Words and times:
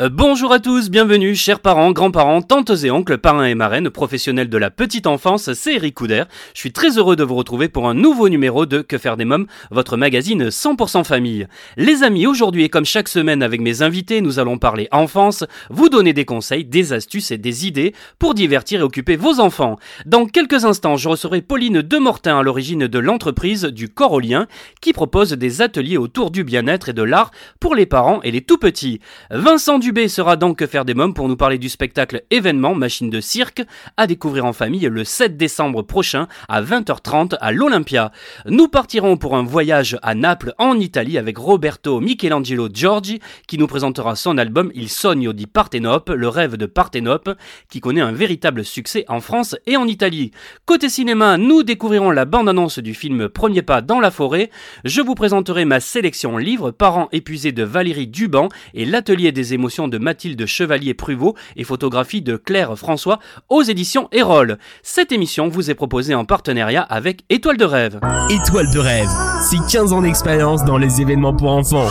Euh, 0.00 0.08
bonjour 0.08 0.52
à 0.52 0.58
tous, 0.58 0.90
bienvenue, 0.90 1.36
chers 1.36 1.60
parents, 1.60 1.92
grands-parents, 1.92 2.42
tantes 2.42 2.72
et 2.82 2.90
oncles, 2.90 3.16
parrains 3.16 3.44
et 3.44 3.54
marraines, 3.54 3.90
professionnels 3.90 4.48
de 4.48 4.58
la 4.58 4.72
petite 4.72 5.06
enfance, 5.06 5.52
c'est 5.52 5.74
Eric 5.74 5.94
Couder. 5.94 6.24
Je 6.52 6.58
suis 6.58 6.72
très 6.72 6.98
heureux 6.98 7.14
de 7.14 7.22
vous 7.22 7.36
retrouver 7.36 7.68
pour 7.68 7.88
un 7.88 7.94
nouveau 7.94 8.28
numéro 8.28 8.66
de 8.66 8.82
Que 8.82 8.98
faire 8.98 9.16
des 9.16 9.24
mômes, 9.24 9.46
votre 9.70 9.96
magazine 9.96 10.48
100% 10.48 11.04
famille. 11.04 11.46
Les 11.76 12.02
amis, 12.02 12.26
aujourd'hui 12.26 12.64
et 12.64 12.68
comme 12.68 12.84
chaque 12.84 13.06
semaine 13.06 13.40
avec 13.40 13.60
mes 13.60 13.82
invités, 13.82 14.20
nous 14.20 14.40
allons 14.40 14.58
parler 14.58 14.88
enfance, 14.90 15.44
vous 15.70 15.88
donner 15.88 16.12
des 16.12 16.24
conseils, 16.24 16.64
des 16.64 16.92
astuces 16.92 17.30
et 17.30 17.38
des 17.38 17.68
idées 17.68 17.94
pour 18.18 18.34
divertir 18.34 18.80
et 18.80 18.84
occuper 18.84 19.14
vos 19.14 19.38
enfants. 19.38 19.78
Dans 20.06 20.26
quelques 20.26 20.64
instants, 20.64 20.96
je 20.96 21.08
recevrai 21.08 21.40
Pauline 21.40 21.82
Demortin 21.82 22.40
à 22.40 22.42
l'origine 22.42 22.88
de 22.88 22.98
l'entreprise 22.98 23.62
du 23.62 23.88
Corolien 23.88 24.48
qui 24.80 24.92
propose 24.92 25.34
des 25.34 25.62
ateliers 25.62 25.98
autour 25.98 26.32
du 26.32 26.42
bien-être 26.42 26.88
et 26.88 26.94
de 26.94 27.02
l'art 27.04 27.30
pour 27.60 27.76
les 27.76 27.86
parents 27.86 28.20
et 28.24 28.32
les 28.32 28.40
tout 28.40 28.58
petits. 28.58 28.98
Vincent 29.30 29.83
Dubé 29.84 30.08
sera 30.08 30.36
donc 30.36 30.56
Que 30.56 30.66
faire 30.66 30.86
des 30.86 30.94
mômes 30.94 31.12
pour 31.12 31.28
nous 31.28 31.36
parler 31.36 31.58
du 31.58 31.68
spectacle 31.68 32.22
événement 32.30 32.74
Machine 32.74 33.10
de 33.10 33.20
cirque 33.20 33.60
à 33.98 34.06
découvrir 34.06 34.46
en 34.46 34.54
famille 34.54 34.88
le 34.90 35.04
7 35.04 35.36
décembre 35.36 35.82
prochain 35.82 36.26
à 36.48 36.62
20h30 36.62 37.36
à 37.38 37.52
l'Olympia. 37.52 38.10
Nous 38.46 38.68
partirons 38.68 39.18
pour 39.18 39.36
un 39.36 39.42
voyage 39.42 39.98
à 40.00 40.14
Naples 40.14 40.54
en 40.56 40.80
Italie 40.80 41.18
avec 41.18 41.36
Roberto 41.36 42.00
Michelangelo 42.00 42.70
Giorgi 42.72 43.20
qui 43.46 43.58
nous 43.58 43.66
présentera 43.66 44.16
son 44.16 44.38
album 44.38 44.72
Il 44.74 44.88
sogno 44.88 45.34
di 45.34 45.46
Partenope, 45.46 46.08
le 46.08 46.28
rêve 46.28 46.56
de 46.56 46.64
Partenope 46.64 47.36
qui 47.68 47.80
connaît 47.80 48.00
un 48.00 48.12
véritable 48.12 48.64
succès 48.64 49.04
en 49.08 49.20
France 49.20 49.54
et 49.66 49.76
en 49.76 49.86
Italie. 49.86 50.30
Côté 50.64 50.88
cinéma, 50.88 51.36
nous 51.36 51.62
découvrirons 51.62 52.10
la 52.10 52.24
bande-annonce 52.24 52.78
du 52.78 52.94
film 52.94 53.28
Premier 53.28 53.60
pas 53.60 53.82
dans 53.82 54.00
la 54.00 54.10
forêt. 54.10 54.48
Je 54.86 55.02
vous 55.02 55.14
présenterai 55.14 55.66
ma 55.66 55.80
sélection 55.80 56.38
livres 56.38 56.70
Parents 56.70 57.10
épuisés 57.12 57.52
de 57.52 57.64
Valérie 57.64 58.06
Duban 58.06 58.48
et 58.72 58.86
l'atelier 58.86 59.30
des 59.30 59.52
émotions 59.52 59.73
de 59.74 59.98
Mathilde 59.98 60.46
Chevalier-Pruvot 60.46 61.34
et 61.56 61.64
photographie 61.64 62.22
de 62.22 62.36
Claire 62.36 62.78
François 62.78 63.18
aux 63.48 63.62
éditions 63.62 64.08
Erol. 64.12 64.58
Cette 64.82 65.10
émission 65.10 65.48
vous 65.48 65.70
est 65.70 65.74
proposée 65.74 66.14
en 66.14 66.24
partenariat 66.24 66.82
avec 66.82 67.24
Étoile 67.28 67.56
de 67.56 67.64
rêve. 67.64 67.98
Étoile 68.30 68.70
de 68.72 68.78
rêve, 68.78 69.08
c'est 69.42 69.58
15 69.70 69.92
ans 69.92 70.02
d'expérience 70.02 70.64
dans 70.64 70.78
les 70.78 71.00
événements 71.00 71.34
pour 71.34 71.50
enfants. 71.50 71.88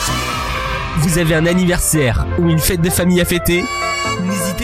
Vous 1.00 1.18
avez 1.18 1.36
un 1.36 1.46
anniversaire 1.46 2.26
ou 2.40 2.50
une 2.50 2.60
fête 2.60 2.82
de 2.82 2.90
famille 2.90 3.20
à 3.20 3.26
fêter? 3.26 3.64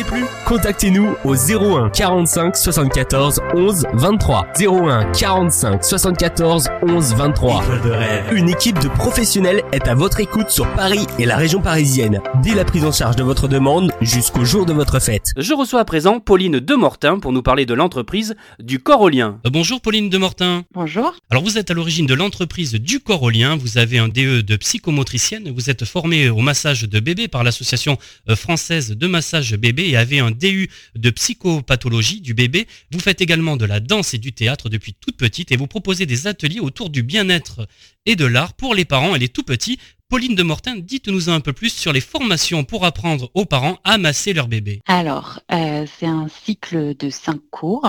Plus, 0.04 0.26
contactez-nous 0.46 1.16
au 1.24 1.36
01 1.36 1.90
45 1.90 2.56
74 2.56 3.40
11 3.54 3.86
23. 3.94 4.48
01 4.60 5.12
45 5.12 5.84
74 5.84 6.68
11 6.84 7.14
23. 7.16 7.64
Étoile 7.64 7.82
de 7.82 7.90
rêve. 7.90 8.24
Une 8.34 8.50
équipe 8.50 8.80
de 8.80 8.88
professionnels 8.88 9.62
est 9.72 9.88
à 9.88 9.96
votre 9.96 10.20
écoute 10.20 10.50
sur 10.50 10.68
Paris 10.74 11.06
et 11.18 11.26
la 11.26 11.38
région 11.38 11.62
parisienne, 11.62 12.22
dès 12.44 12.54
la 12.56 12.66
prise 12.66 12.86
en 12.86 12.92
charge 12.92 13.16
de 13.16 13.24
votre 13.24 13.48
demande 13.48 13.92
jusqu'au 14.02 14.46
jour 14.46 14.66
de 14.66 14.74
votre 14.74 15.00
fête. 15.00 15.32
Je 15.38 15.54
reçois 15.54 15.82
à 15.82 15.86
présent 15.86 16.20
Pauline 16.20 16.60
Demortin 16.60 17.20
pour 17.20 17.32
nous 17.32 17.42
parler 17.42 17.66
de 17.66 17.74
l'entreprise 17.74 18.36
du 18.60 18.80
Corolien. 18.80 19.40
Euh, 19.46 19.50
Bonjour 19.50 19.82
Pauline 19.82 20.10
Demortin. 20.10 20.64
Bonjour. 20.74 21.14
Alors 21.30 21.44
vous 21.44 21.58
êtes 21.58 21.72
à 21.72 21.74
l'origine 21.74 22.06
de 22.06 22.14
l'entreprise 22.14 22.74
du 22.74 23.00
Corolien, 23.00 23.56
vous 23.56 23.78
avez 23.78 23.98
un 23.98 24.08
DE 24.08 24.42
de 24.42 24.56
psychomotricienne, 24.56 25.52
vous 25.56 25.70
êtes 25.70 25.86
formé 25.86 26.30
au 26.30 26.40
massage 26.40 26.84
de 26.84 27.00
bébé 27.00 27.28
par 27.28 27.44
l'association 27.44 27.98
euh, 28.30 28.36
française 28.36 28.92
de 28.92 29.08
massage 29.08 29.56
bébé 29.56 29.89
et 29.90 29.98
avez 29.98 30.20
un 30.20 30.32
DU 30.32 30.70
de 30.96 31.10
psychopathologie 31.10 32.22
du 32.22 32.34
bébé. 32.34 32.68
Vous 32.92 33.00
faites 33.00 33.22
également 33.22 33.58
de 33.58 33.66
la 33.66 33.80
danse 33.80 34.14
et 34.14 34.18
du 34.18 34.34
théâtre 34.34 34.70
depuis 34.70 34.94
toute 34.94 35.18
petite 35.18 35.52
et 35.52 35.58
vous 35.58 35.68
proposez 35.68 36.06
des 36.06 36.28
ateliers 36.28 36.60
autour 36.60 36.90
du 36.90 37.04
bien-être 37.04 37.68
et 38.06 38.16
de 38.16 38.26
l'art 38.26 38.54
pour 38.54 38.76
les 38.76 38.86
parents 38.86 39.16
et 39.16 39.20
les 39.20 39.30
tout 39.30 39.44
petits. 39.44 39.80
Pauline 40.10 40.34
Demortin, 40.34 40.76
dites-nous 40.78 41.30
un 41.30 41.40
peu 41.40 41.54
plus 41.54 41.72
sur 41.72 41.94
les 41.94 42.02
formations 42.02 42.64
pour 42.64 42.84
apprendre 42.84 43.30
aux 43.36 43.46
parents 43.46 43.78
à 43.84 44.00
masser 44.00 44.34
leur 44.34 44.48
bébé. 44.48 44.82
Alors, 44.88 45.40
euh, 45.52 45.86
c'est 46.00 46.08
un 46.08 46.28
cycle 46.28 46.96
de 46.98 47.10
cinq 47.12 47.40
cours. 47.52 47.88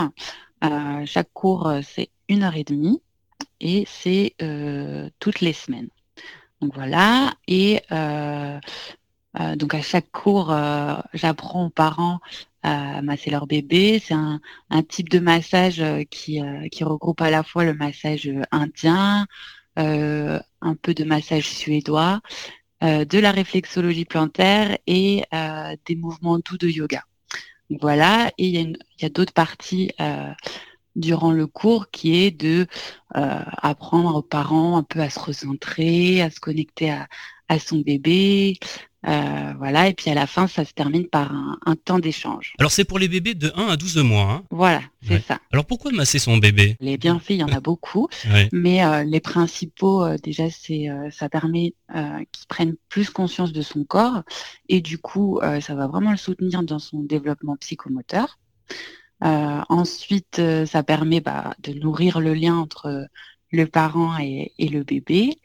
Euh, 0.62 1.06
chaque 1.06 1.32
cours, 1.32 1.66
euh, 1.66 1.80
c'est 1.82 2.10
une 2.28 2.42
heure 2.42 2.56
et 2.56 2.64
demie 2.64 3.00
et 3.60 3.86
c'est 3.88 4.34
toutes 5.18 5.40
les 5.40 5.52
semaines. 5.52 5.88
Donc 6.60 6.74
voilà. 6.74 7.34
Et 7.48 7.80
euh, 9.38 9.56
donc 9.56 9.74
à 9.74 9.82
chaque 9.82 10.10
cours, 10.10 10.50
euh, 10.50 10.96
j'apprends 11.14 11.66
aux 11.66 11.70
parents 11.70 12.20
à 12.62 13.00
masser 13.02 13.30
leur 13.30 13.46
bébé. 13.46 14.00
C'est 14.04 14.14
un, 14.14 14.40
type 14.88 15.08
de 15.08 15.18
massage 15.18 15.80
euh, 15.80 16.02
qui, 16.04 16.40
euh, 16.40 16.66
regroupe 16.82 17.20
à 17.20 17.30
la 17.30 17.42
fois 17.42 17.64
le 17.64 17.74
massage 17.74 18.26
euh, 18.28 18.42
indien, 18.50 19.26
euh, 19.78 20.40
un 20.60 20.74
peu 20.74 20.94
de 20.94 21.04
massage 21.04 21.48
suédois, 21.48 22.20
euh, 22.82 23.04
de 23.04 23.18
la 23.18 23.30
réflexologie 23.30 24.04
plantaire 24.04 24.76
et 24.86 25.24
euh, 25.34 25.76
des 25.86 25.96
mouvements 25.96 26.38
doux 26.38 26.58
de 26.58 26.68
yoga. 26.68 27.04
Voilà, 27.80 28.32
et 28.36 28.48
il 28.48 28.76
y 29.00 29.04
a, 29.04 29.08
d'autres 29.10 29.32
parties 29.32 29.92
euh, 30.00 30.32
durant 30.96 31.30
le 31.30 31.46
cours 31.46 31.90
qui 31.90 32.16
est 32.16 32.32
de 32.32 32.66
euh, 33.16 33.44
apprendre 33.62 34.16
aux 34.16 34.22
parents 34.22 34.76
un 34.76 34.82
peu 34.82 35.00
à 35.00 35.08
se 35.08 35.20
recentrer, 35.20 36.20
à 36.20 36.30
se 36.30 36.40
connecter 36.40 36.90
à 37.48 37.58
son 37.60 37.78
bébé. 37.78 38.58
Euh, 39.06 39.52
voilà, 39.58 39.88
et 39.88 39.94
puis 39.94 40.10
à 40.10 40.14
la 40.14 40.26
fin, 40.26 40.46
ça 40.46 40.64
se 40.64 40.72
termine 40.74 41.06
par 41.06 41.32
un, 41.32 41.58
un 41.64 41.74
temps 41.76 41.98
d'échange. 41.98 42.52
Alors 42.58 42.70
c'est 42.70 42.84
pour 42.84 42.98
les 42.98 43.08
bébés 43.08 43.34
de 43.34 43.50
1 43.56 43.68
à 43.68 43.76
12 43.76 43.96
mois. 43.98 44.30
hein. 44.30 44.42
Voilà, 44.50 44.82
c'est 45.02 45.14
Ouais. 45.14 45.24
ça. 45.26 45.38
Alors 45.52 45.64
pourquoi 45.64 45.90
masser 45.92 46.18
son 46.18 46.36
bébé? 46.36 46.76
Les 46.80 46.98
bienfaits, 46.98 47.30
il 47.30 47.36
y 47.38 47.44
en 47.44 47.48
a 47.52 47.60
beaucoup. 47.60 48.08
Ouais. 48.30 48.48
Mais 48.52 48.84
euh, 48.84 49.02
les 49.04 49.20
principaux, 49.20 50.04
euh, 50.04 50.16
déjà, 50.22 50.50
c'est 50.50 50.90
euh, 50.90 51.08
ça 51.10 51.28
permet 51.30 51.74
euh, 51.94 52.18
qu'il 52.32 52.46
prenne 52.48 52.74
plus 52.90 53.08
conscience 53.10 53.52
de 53.52 53.62
son 53.62 53.84
corps 53.84 54.22
et 54.68 54.80
du 54.82 54.98
coup, 54.98 55.38
euh, 55.42 55.60
ça 55.60 55.74
va 55.74 55.86
vraiment 55.86 56.10
le 56.10 56.18
soutenir 56.18 56.62
dans 56.62 56.78
son 56.78 57.00
développement 57.00 57.56
psychomoteur. 57.56 58.38
Euh, 59.24 59.60
ensuite, 59.68 60.38
euh, 60.38 60.64
ça 60.66 60.82
permet 60.82 61.20
bah, 61.20 61.54
de 61.62 61.72
nourrir 61.74 62.20
le 62.20 62.32
lien 62.34 62.56
entre 62.56 63.06
le 63.52 63.66
parent 63.66 64.16
et, 64.18 64.52
et 64.58 64.68
le 64.68 64.82
bébé. 64.84 65.36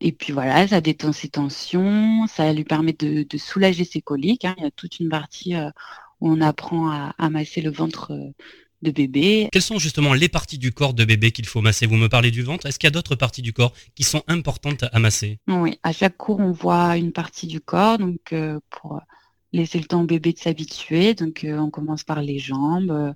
Et 0.00 0.12
puis 0.12 0.32
voilà, 0.32 0.68
ça 0.68 0.80
détend 0.80 1.12
ses 1.12 1.28
tensions, 1.28 2.26
ça 2.28 2.52
lui 2.52 2.64
permet 2.64 2.92
de, 2.92 3.26
de 3.28 3.38
soulager 3.38 3.84
ses 3.84 4.00
coliques. 4.00 4.44
hein. 4.44 4.54
Il 4.58 4.64
y 4.64 4.66
a 4.66 4.70
toute 4.70 5.00
une 5.00 5.08
partie 5.08 5.56
euh, 5.56 5.70
où 6.20 6.30
on 6.30 6.40
apprend 6.40 6.90
à, 6.90 7.14
à 7.18 7.30
masser 7.30 7.60
le 7.62 7.72
ventre 7.72 8.12
euh, 8.12 8.30
de 8.82 8.92
bébé. 8.92 9.48
Quelles 9.50 9.60
sont 9.60 9.80
justement 9.80 10.14
les 10.14 10.28
parties 10.28 10.58
du 10.58 10.70
corps 10.70 10.94
de 10.94 11.04
bébé 11.04 11.32
qu'il 11.32 11.46
faut 11.46 11.62
masser? 11.62 11.86
Vous 11.86 11.96
me 11.96 12.08
parlez 12.08 12.30
du 12.30 12.42
ventre. 12.42 12.66
Est-ce 12.66 12.78
qu'il 12.78 12.86
y 12.86 12.92
a 12.92 12.92
d'autres 12.92 13.16
parties 13.16 13.42
du 13.42 13.52
corps 13.52 13.72
qui 13.96 14.04
sont 14.04 14.22
importantes 14.28 14.84
à 14.92 15.00
masser? 15.00 15.40
Oui, 15.48 15.80
à 15.82 15.92
chaque 15.92 16.16
cours, 16.16 16.38
on 16.38 16.52
voit 16.52 16.96
une 16.96 17.12
partie 17.12 17.48
du 17.48 17.60
corps, 17.60 17.98
donc 17.98 18.32
euh, 18.32 18.60
pour 18.70 19.00
laisser 19.52 19.80
le 19.80 19.86
temps 19.86 20.02
au 20.02 20.06
bébé 20.06 20.32
de 20.32 20.38
s'habituer. 20.38 21.14
Donc, 21.14 21.44
on 21.44 21.70
commence 21.70 22.04
par 22.04 22.22
les 22.22 22.38
jambes, 22.38 23.14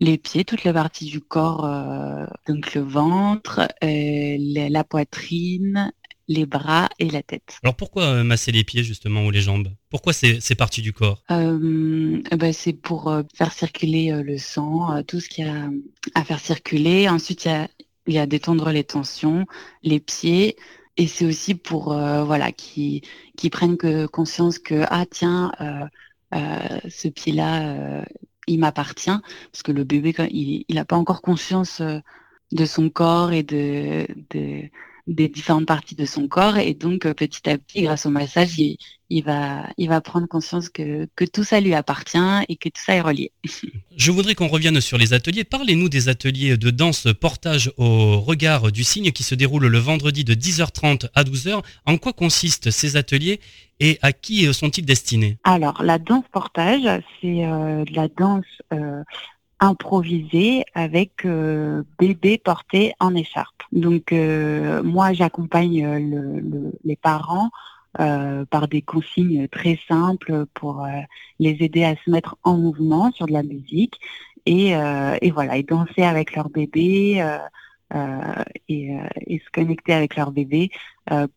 les 0.00 0.16
pieds, 0.16 0.44
toutes 0.44 0.64
les 0.64 0.72
parties 0.72 1.06
du 1.06 1.20
corps, 1.20 1.66
euh, 1.66 2.24
donc 2.46 2.74
le 2.74 2.80
ventre, 2.82 3.68
euh, 3.84 4.36
la, 4.38 4.70
la 4.70 4.84
poitrine, 4.84 5.92
les 6.28 6.46
bras 6.46 6.88
et 6.98 7.08
la 7.08 7.22
tête. 7.22 7.58
Alors 7.62 7.76
pourquoi 7.76 8.04
euh, 8.04 8.24
masser 8.24 8.52
les 8.52 8.64
pieds 8.64 8.82
justement 8.82 9.24
ou 9.24 9.30
les 9.30 9.40
jambes? 9.40 9.68
Pourquoi 9.90 10.12
ces, 10.12 10.40
ces 10.40 10.54
parties 10.54 10.82
du 10.82 10.92
corps? 10.92 11.22
Euh, 11.30 12.20
eh 12.30 12.36
ben, 12.36 12.52
c'est 12.52 12.72
pour 12.72 13.08
euh, 13.08 13.22
faire 13.34 13.52
circuler 13.52 14.22
le 14.22 14.38
sang, 14.38 15.02
tout 15.04 15.20
ce 15.20 15.28
qu'il 15.28 15.46
y 15.46 15.48
a 15.48 15.68
à 16.14 16.24
faire 16.24 16.40
circuler. 16.40 17.08
Ensuite, 17.08 17.44
il 17.44 17.48
y 17.48 17.52
a, 17.52 17.68
il 18.06 18.14
y 18.14 18.18
a 18.18 18.26
détendre 18.26 18.70
les 18.70 18.84
tensions, 18.84 19.46
les 19.82 20.00
pieds. 20.00 20.56
Et 20.98 21.08
c'est 21.08 21.26
aussi 21.26 21.54
pour 21.54 21.92
euh, 21.92 22.24
voilà 22.24 22.52
qui 22.52 23.02
qui 23.36 23.50
prennent 23.50 23.76
que 23.76 24.06
conscience 24.06 24.58
que 24.58 24.84
ah 24.88 25.04
tiens 25.04 25.52
euh, 25.60 26.80
ce 26.88 27.08
pied-là 27.08 27.68
euh, 27.68 28.04
il 28.46 28.58
m'appartient 28.60 29.18
parce 29.52 29.62
que 29.62 29.72
le 29.72 29.84
bébé 29.84 30.14
il 30.30 30.64
il 30.66 30.78
a 30.78 30.86
pas 30.86 30.96
encore 30.96 31.20
conscience 31.20 31.82
de 31.82 32.64
son 32.64 32.88
corps 32.88 33.32
et 33.32 33.42
de, 33.42 34.06
de 34.30 34.70
des 35.06 35.28
différentes 35.28 35.66
parties 35.66 35.94
de 35.94 36.04
son 36.04 36.26
corps 36.26 36.56
et 36.56 36.74
donc 36.74 37.06
euh, 37.06 37.14
petit 37.14 37.48
à 37.48 37.56
petit 37.58 37.82
grâce 37.82 38.06
au 38.06 38.10
massage 38.10 38.58
il, 38.58 38.76
il 39.08 39.22
va 39.22 39.68
il 39.76 39.88
va 39.88 40.00
prendre 40.00 40.26
conscience 40.26 40.68
que 40.68 41.08
que 41.14 41.24
tout 41.24 41.44
ça 41.44 41.60
lui 41.60 41.74
appartient 41.74 42.18
et 42.48 42.56
que 42.56 42.68
tout 42.68 42.82
ça 42.84 42.94
est 42.94 43.00
relié. 43.00 43.30
Je 43.96 44.10
voudrais 44.10 44.34
qu'on 44.34 44.48
revienne 44.48 44.80
sur 44.80 44.98
les 44.98 45.12
ateliers. 45.12 45.44
Parlez-nous 45.44 45.88
des 45.88 46.08
ateliers 46.08 46.56
de 46.56 46.70
danse 46.70 47.06
portage 47.20 47.72
au 47.76 48.20
regard 48.20 48.72
du 48.72 48.84
cygne 48.84 49.12
qui 49.12 49.22
se 49.22 49.34
déroulent 49.34 49.68
le 49.68 49.78
vendredi 49.78 50.24
de 50.24 50.34
10h30 50.34 51.08
à 51.14 51.22
12h. 51.22 51.62
En 51.86 51.98
quoi 51.98 52.12
consistent 52.12 52.70
ces 52.70 52.96
ateliers 52.96 53.40
et 53.80 53.98
à 54.02 54.12
qui 54.12 54.52
sont-ils 54.52 54.84
destinés? 54.84 55.38
Alors, 55.44 55.82
la 55.82 55.98
danse 55.98 56.24
portage, 56.32 57.02
c'est 57.20 57.44
euh, 57.44 57.84
de 57.84 57.94
la 57.94 58.08
danse 58.08 58.44
euh, 58.72 59.02
improvisé 59.60 60.64
avec 60.74 61.24
euh, 61.24 61.82
bébé 61.98 62.38
porté 62.38 62.92
en 63.00 63.14
écharpe. 63.14 63.62
Donc 63.72 64.12
euh, 64.12 64.82
moi 64.82 65.12
j'accompagne 65.12 65.84
euh, 65.84 65.98
le- 65.98 66.40
le- 66.40 66.72
les 66.84 66.96
parents 66.96 67.50
par 68.50 68.68
des 68.68 68.82
consignes 68.82 69.48
très 69.48 69.78
simples 69.88 70.44
pour 70.52 70.86
les 71.38 71.56
aider 71.60 71.82
à 71.82 71.94
se 71.96 72.10
mettre 72.10 72.36
en 72.42 72.58
mouvement 72.58 73.10
sur 73.12 73.24
de 73.24 73.32
la 73.32 73.42
musique 73.42 73.94
et, 74.44 74.74
voilà 75.30 75.56
et 75.56 75.62
danser 75.62 76.02
avec 76.02 76.34
leur 76.36 76.50
bébé 76.50 77.26
et, 78.68 78.90
se 79.38 79.50
connecter 79.50 79.94
avec 79.94 80.14
leur 80.16 80.30
bébé 80.30 80.70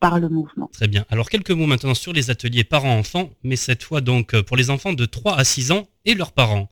par 0.01 0.19
le 0.19 0.27
mouvement. 0.27 0.69
Très 0.73 0.89
bien. 0.89 1.05
Alors 1.09 1.29
quelques 1.29 1.51
mots 1.51 1.65
maintenant 1.65 1.93
sur 1.93 2.11
les 2.11 2.29
ateliers 2.29 2.65
parents-enfants, 2.65 3.29
mais 3.45 3.55
cette 3.55 3.83
fois 3.83 4.01
donc 4.01 4.37
pour 4.41 4.57
les 4.57 4.69
enfants 4.69 4.91
de 4.91 5.05
3 5.05 5.37
à 5.39 5.45
6 5.45 5.71
ans 5.71 5.87
et 6.03 6.13
leurs 6.13 6.33
parents. 6.33 6.69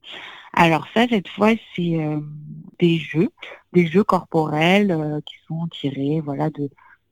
Alors 0.53 0.87
ça, 0.93 1.07
cette 1.07 1.27
fois, 1.27 1.51
c'est 1.75 1.95
euh, 1.95 2.19
des 2.79 2.97
jeux, 2.97 3.29
des 3.73 3.87
jeux 3.87 4.03
corporels 4.03 4.91
euh, 4.91 5.19
qui 5.21 5.35
sont 5.47 5.67
tirés, 5.67 6.19
voilà, 6.19 6.49
de 6.49 6.69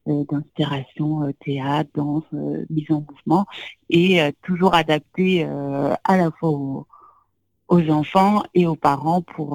euh, 0.07 0.23
d'inspiration 0.29 1.31
théâtre, 1.43 1.89
danse, 1.95 2.23
mise 2.69 2.91
en 2.91 3.03
mouvement, 3.09 3.45
et 3.89 4.19
toujours 4.43 4.75
adaptés 4.75 5.43
à 5.43 6.17
la 6.17 6.31
fois 6.31 6.49
aux, 6.49 6.87
aux 7.67 7.89
enfants 7.89 8.43
et 8.53 8.67
aux 8.67 8.75
parents 8.75 9.21
pour 9.23 9.49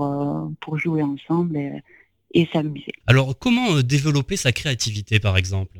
pour 0.60 0.76
jouer 0.76 1.02
ensemble 1.02 1.56
et, 1.56 1.82
et 2.34 2.48
s'amuser. 2.52 2.92
Alors 3.06 3.38
comment 3.38 3.80
développer 3.80 4.36
sa 4.36 4.50
créativité 4.50 5.20
par 5.20 5.36
exemple? 5.36 5.78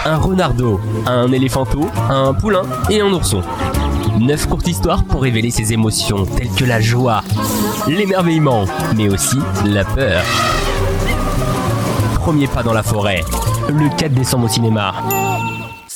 Un 0.06 0.18
renardeau, 0.18 0.80
un 1.06 1.31
éléphanteau, 1.31 1.88
un 2.10 2.34
poulain 2.34 2.64
et 2.90 3.02
un 3.02 3.12
ourson. 3.12 3.42
Neuf 4.20 4.48
courtes 4.48 4.68
histoires 4.68 5.04
pour 5.04 5.22
révéler 5.22 5.52
ses 5.52 5.74
émotions 5.74 6.26
telles 6.26 6.50
que 6.50 6.66
la 6.66 6.81
joie, 6.81 7.22
l'émerveillement, 7.88 8.66
mais 8.96 9.10
aussi 9.10 9.38
la 9.66 9.86
peur. 9.86 10.24
Premier 12.30 12.46
pas 12.46 12.62
dans 12.62 12.74
la 12.74 12.84
forêt, 12.84 13.24
le 13.70 13.90
4 13.98 14.14
décembre 14.14 14.46
au 14.46 14.48
cinéma. 14.48 14.94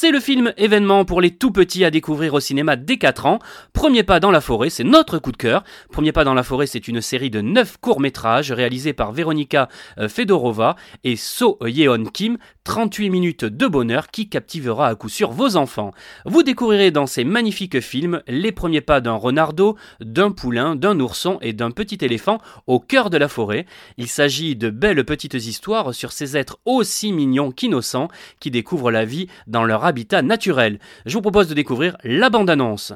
C'est 0.03 0.11
le 0.11 0.19
film 0.19 0.51
événement 0.57 1.05
pour 1.05 1.21
les 1.21 1.31
tout 1.31 1.51
petits 1.51 1.85
à 1.85 1.89
découvrir 1.89 2.33
au 2.33 2.41
cinéma 2.41 2.75
dès 2.75 2.97
4 2.97 3.25
ans. 3.25 3.39
Premier 3.71 4.03
pas 4.03 4.19
dans 4.19 4.31
la 4.31 4.41
forêt, 4.41 4.69
c'est 4.69 4.83
notre 4.83 5.17
coup 5.17 5.31
de 5.31 5.37
cœur. 5.37 5.63
Premier 5.93 6.11
pas 6.11 6.25
dans 6.25 6.33
la 6.33 6.43
forêt, 6.43 6.67
c'est 6.67 6.89
une 6.89 6.99
série 6.99 7.29
de 7.29 7.39
9 7.39 7.77
courts-métrages 7.79 8.51
réalisés 8.51 8.91
par 8.91 9.13
Veronika 9.13 9.69
euh, 9.99 10.09
Fedorova 10.09 10.75
et 11.05 11.15
So 11.15 11.57
Yeon 11.65 12.03
Kim. 12.03 12.37
38 12.65 13.09
minutes 13.09 13.43
de 13.43 13.67
bonheur 13.67 14.07
qui 14.09 14.29
captivera 14.29 14.87
à 14.87 14.95
coup 14.95 15.09
sûr 15.09 15.31
vos 15.31 15.57
enfants. 15.57 15.91
Vous 16.25 16.43
découvrirez 16.43 16.91
dans 16.91 17.07
ces 17.07 17.25
magnifiques 17.25 17.81
films 17.81 18.21
les 18.27 18.53
premiers 18.53 18.79
pas 18.79 19.01
d'un 19.01 19.15
renardeau, 19.15 19.75
d'un 19.99 20.31
poulain, 20.31 20.77
d'un 20.77 20.97
ourson 21.01 21.39
et 21.41 21.51
d'un 21.51 21.71
petit 21.71 21.97
éléphant 22.01 22.39
au 22.67 22.79
cœur 22.79 23.09
de 23.09 23.17
la 23.17 23.27
forêt. 23.27 23.65
Il 23.97 24.07
s'agit 24.07 24.55
de 24.55 24.69
belles 24.69 25.03
petites 25.03 25.33
histoires 25.33 25.93
sur 25.93 26.13
ces 26.13 26.37
êtres 26.37 26.57
aussi 26.63 27.11
mignons 27.11 27.51
qu'innocents 27.51 28.07
qui 28.39 28.49
découvrent 28.49 28.91
la 28.91 29.03
vie 29.03 29.27
dans 29.45 29.65
leur 29.65 29.83
habitat 29.83 29.92
naturel. 30.21 30.79
Je 31.05 31.13
vous 31.13 31.21
propose 31.21 31.47
de 31.47 31.53
découvrir 31.53 31.97
la. 32.03 32.93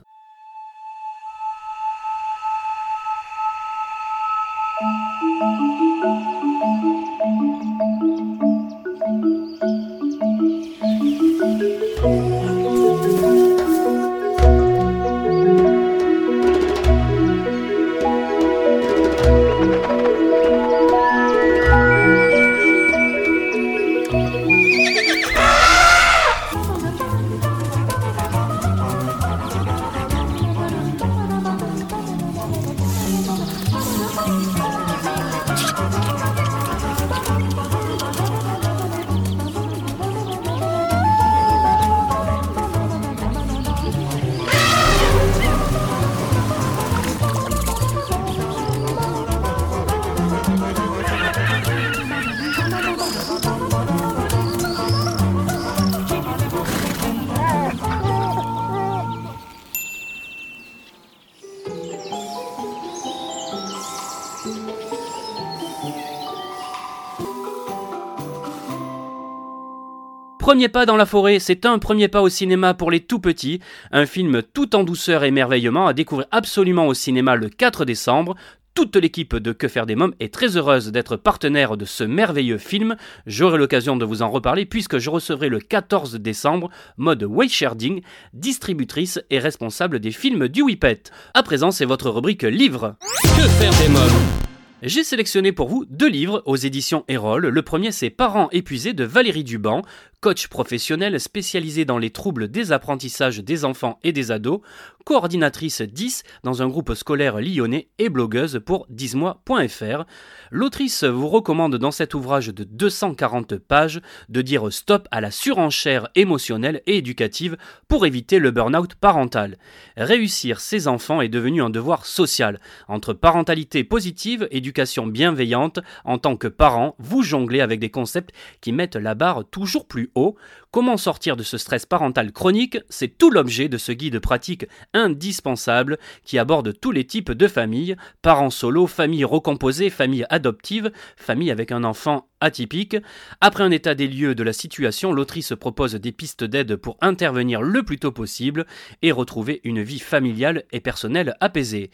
Premier 70.57 70.69
pas 70.69 70.87
dans 70.87 70.97
la 70.97 71.05
forêt, 71.05 71.37
c'est 71.37 71.67
un 71.67 71.77
premier 71.77 72.07
pas 72.07 72.23
au 72.23 72.29
cinéma 72.29 72.73
pour 72.73 72.89
les 72.89 73.01
tout 73.01 73.19
petits, 73.19 73.59
un 73.91 74.07
film 74.07 74.41
tout 74.41 74.75
en 74.75 74.83
douceur 74.83 75.23
et 75.23 75.27
émerveillement 75.27 75.85
à 75.85 75.93
découvrir 75.93 76.27
absolument 76.31 76.87
au 76.87 76.95
cinéma 76.95 77.35
le 77.35 77.47
4 77.47 77.85
décembre. 77.85 78.35
Toute 78.73 78.95
l'équipe 78.95 79.35
de 79.35 79.51
Que 79.51 79.67
faire 79.67 79.85
des 79.85 79.95
mômes 79.95 80.15
est 80.19 80.33
très 80.33 80.57
heureuse 80.57 80.91
d'être 80.91 81.15
partenaire 81.15 81.77
de 81.77 81.85
ce 81.85 82.03
merveilleux 82.03 82.57
film. 82.57 82.95
J'aurai 83.27 83.59
l'occasion 83.59 83.97
de 83.97 84.05
vous 84.05 84.23
en 84.23 84.31
reparler 84.31 84.65
puisque 84.65 84.97
je 84.97 85.11
recevrai 85.11 85.47
le 85.47 85.59
14 85.59 86.15
décembre 86.15 86.71
mode 86.97 87.21
Waysharding, 87.21 88.01
distributrice 88.33 89.19
et 89.29 89.37
responsable 89.37 89.99
des 89.99 90.11
films 90.11 90.47
du 90.47 90.63
Whippet. 90.63 91.03
À 91.35 91.43
présent, 91.43 91.69
c'est 91.69 91.85
votre 91.85 92.09
rubrique 92.09 92.41
livre. 92.41 92.95
Que 93.21 93.47
faire 93.47 93.73
des 93.79 93.89
mômes? 93.89 94.47
J'ai 94.83 95.03
sélectionné 95.03 95.51
pour 95.51 95.69
vous 95.69 95.85
deux 95.89 96.07
livres 96.07 96.43
aux 96.45 96.55
éditions 96.55 97.03
Erol. 97.07 97.47
Le 97.47 97.61
premier, 97.63 97.91
c'est 97.91 98.11
Parents 98.11 98.47
épuisés 98.51 98.93
de 98.93 99.05
Valérie 99.05 99.43
Duban. 99.43 99.81
Coach 100.19 100.47
professionnel 100.47 101.19
spécialisée 101.19 101.85
dans 101.85 101.99
les 101.99 102.09
troubles 102.09 102.47
des 102.47 102.71
apprentissages 102.71 103.37
des 103.37 103.65
enfants 103.65 103.99
et 104.03 104.11
des 104.11 104.31
ados, 104.31 104.61
coordinatrice 105.05 105.81
10 105.83 106.23
dans 106.43 106.61
un 106.63 106.67
groupe 106.67 106.93
scolaire 106.95 107.39
lyonnais 107.39 107.87
et 107.99 108.09
blogueuse 108.09 108.59
pour 108.65 108.87
10mois.fr. 108.89 110.05
L'autrice 110.49 111.03
vous 111.03 111.29
recommande 111.29 111.77
dans 111.77 111.91
cet 111.91 112.15
ouvrage 112.15 112.47
de 112.47 112.63
240 112.63 113.57
pages 113.57 114.01
de 114.27 114.41
dire 114.41 114.73
stop 114.73 115.07
à 115.11 115.21
la 115.21 115.29
surenchère 115.29 116.09
émotionnelle 116.15 116.81
et 116.87 116.97
éducative 116.97 117.55
pour 117.87 118.05
éviter 118.05 118.39
le 118.39 118.51
burn-out 118.51 118.95
parental. 118.95 119.57
Réussir 119.97 120.59
ses 120.59 120.87
enfants 120.87 121.21
est 121.21 121.29
devenu 121.29 121.61
un 121.61 121.69
devoir 121.69 122.05
social. 122.05 122.59
Entre 122.87 123.13
parentalité 123.13 123.83
positive, 123.83 124.47
éducation 124.49 125.05
bienveillante, 125.05 125.79
en 126.05 126.17
tant 126.17 126.37
que 126.37 126.47
parent, 126.47 126.95
vous 126.97 127.21
jonglez 127.21 127.61
avec 127.61 127.79
des 127.79 127.91
concepts 127.91 128.35
qui 128.61 128.71
mettent 128.71 128.95
la 128.95 129.13
barre 129.13 129.45
toujours 129.45 129.87
plus 129.87 130.06
haut. 130.15 130.35
Comment 130.77 130.97
sortir 130.97 131.35
de 131.35 131.41
ce 131.41 131.57
stress 131.57 131.87
parental 131.87 132.31
chronique 132.31 132.77
C'est 132.87 133.17
tout 133.17 133.31
l'objet 133.31 133.67
de 133.67 133.79
ce 133.79 133.91
guide 133.91 134.19
pratique 134.19 134.67
indispensable 134.93 135.97
qui 136.23 136.37
aborde 136.37 136.79
tous 136.79 136.91
les 136.91 137.03
types 137.03 137.31
de 137.31 137.47
familles, 137.47 137.95
parents 138.21 138.51
solo, 138.51 138.85
familles 138.85 139.25
recomposées, 139.25 139.89
familles 139.89 140.27
adoptives, 140.29 140.91
familles 141.15 141.49
avec 141.49 141.71
un 141.71 141.83
enfant 141.83 142.27
atypique. 142.41 142.95
Après 143.41 143.63
un 143.63 143.71
état 143.71 143.95
des 143.95 144.07
lieux 144.07 144.35
de 144.35 144.43
la 144.43 144.53
situation, 144.53 145.11
l'autrice 145.11 145.53
propose 145.59 145.95
des 145.95 146.11
pistes 146.11 146.43
d'aide 146.43 146.75
pour 146.75 146.97
intervenir 147.01 147.63
le 147.63 147.81
plus 147.81 147.97
tôt 147.97 148.11
possible 148.11 148.67
et 149.01 149.11
retrouver 149.11 149.61
une 149.63 149.81
vie 149.81 149.97
familiale 149.97 150.63
et 150.71 150.79
personnelle 150.79 151.35
apaisée. 151.39 151.89